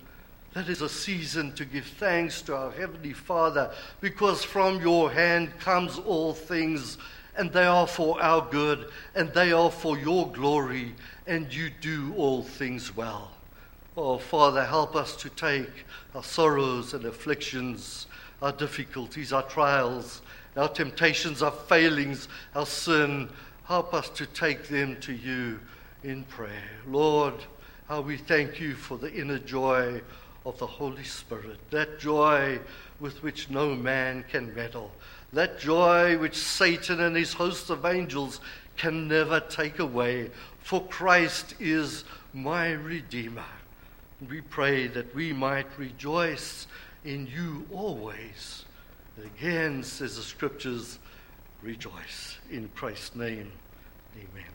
that 0.53 0.68
is 0.68 0.82
a 0.82 0.88
season 0.88 1.53
to 1.55 1.64
give 1.64 1.86
thanks 1.86 2.43
to 2.43 2.57
our 2.57 2.70
Heavenly 2.72 3.12
Father 3.12 3.70
because 4.01 4.45
from 4.45 4.80
your 4.80 5.11
hand 5.11 5.59
comes 5.59 5.99
all 5.99 6.34
things 6.34 6.99
and 7.36 7.53
they 7.53 7.64
are 7.64 7.86
for 7.86 8.20
our 8.22 8.47
good, 8.51 8.91
and 9.14 9.32
they 9.32 9.53
are 9.53 9.70
for 9.70 9.97
your 9.99 10.30
glory, 10.32 10.95
and 11.26 11.53
you 11.53 11.70
do 11.80 12.12
all 12.16 12.43
things 12.43 12.95
well. 12.95 13.30
Oh, 14.03 14.16
Father, 14.16 14.64
help 14.64 14.96
us 14.96 15.14
to 15.16 15.28
take 15.28 15.84
our 16.14 16.24
sorrows 16.24 16.94
and 16.94 17.05
afflictions, 17.05 18.07
our 18.40 18.51
difficulties, 18.51 19.30
our 19.30 19.42
trials, 19.42 20.22
our 20.57 20.70
temptations, 20.70 21.42
our 21.42 21.53
failings, 21.53 22.26
our 22.55 22.64
sin. 22.64 23.28
Help 23.64 23.92
us 23.92 24.09
to 24.09 24.24
take 24.24 24.68
them 24.68 24.98
to 25.03 25.12
you 25.12 25.61
in 26.03 26.24
prayer. 26.24 26.70
Lord, 26.88 27.34
how 27.88 28.01
we 28.01 28.16
thank 28.16 28.59
you 28.59 28.74
for 28.74 28.96
the 28.96 29.12
inner 29.12 29.38
joy 29.38 30.01
of 30.46 30.59
the 30.59 30.66
Holy 30.66 31.05
Spirit, 31.05 31.59
that 31.70 32.01
joy 32.01 32.59
with 33.01 33.22
which 33.22 33.51
no 33.51 33.74
man 33.74 34.24
can 34.30 34.55
meddle 34.55 34.92
that 35.32 35.61
joy 35.61 36.18
which 36.18 36.36
Satan 36.36 37.01
and 37.01 37.14
his 37.14 37.32
host 37.32 37.70
of 37.70 37.84
angels 37.84 38.40
can 38.76 39.07
never 39.07 39.38
take 39.40 39.78
away, 39.78 40.30
for 40.59 40.84
Christ 40.86 41.55
is 41.61 42.05
my 42.32 42.72
Redeemer. 42.72 43.44
We 44.28 44.42
pray 44.42 44.86
that 44.88 45.14
we 45.14 45.32
might 45.32 45.66
rejoice 45.78 46.66
in 47.04 47.26
you 47.26 47.66
always. 47.72 48.64
And 49.16 49.24
again, 49.26 49.82
says 49.82 50.16
the 50.16 50.22
scriptures, 50.22 50.98
rejoice 51.62 52.38
in 52.50 52.68
Christ's 52.74 53.16
name. 53.16 53.52
Amen. 54.16 54.49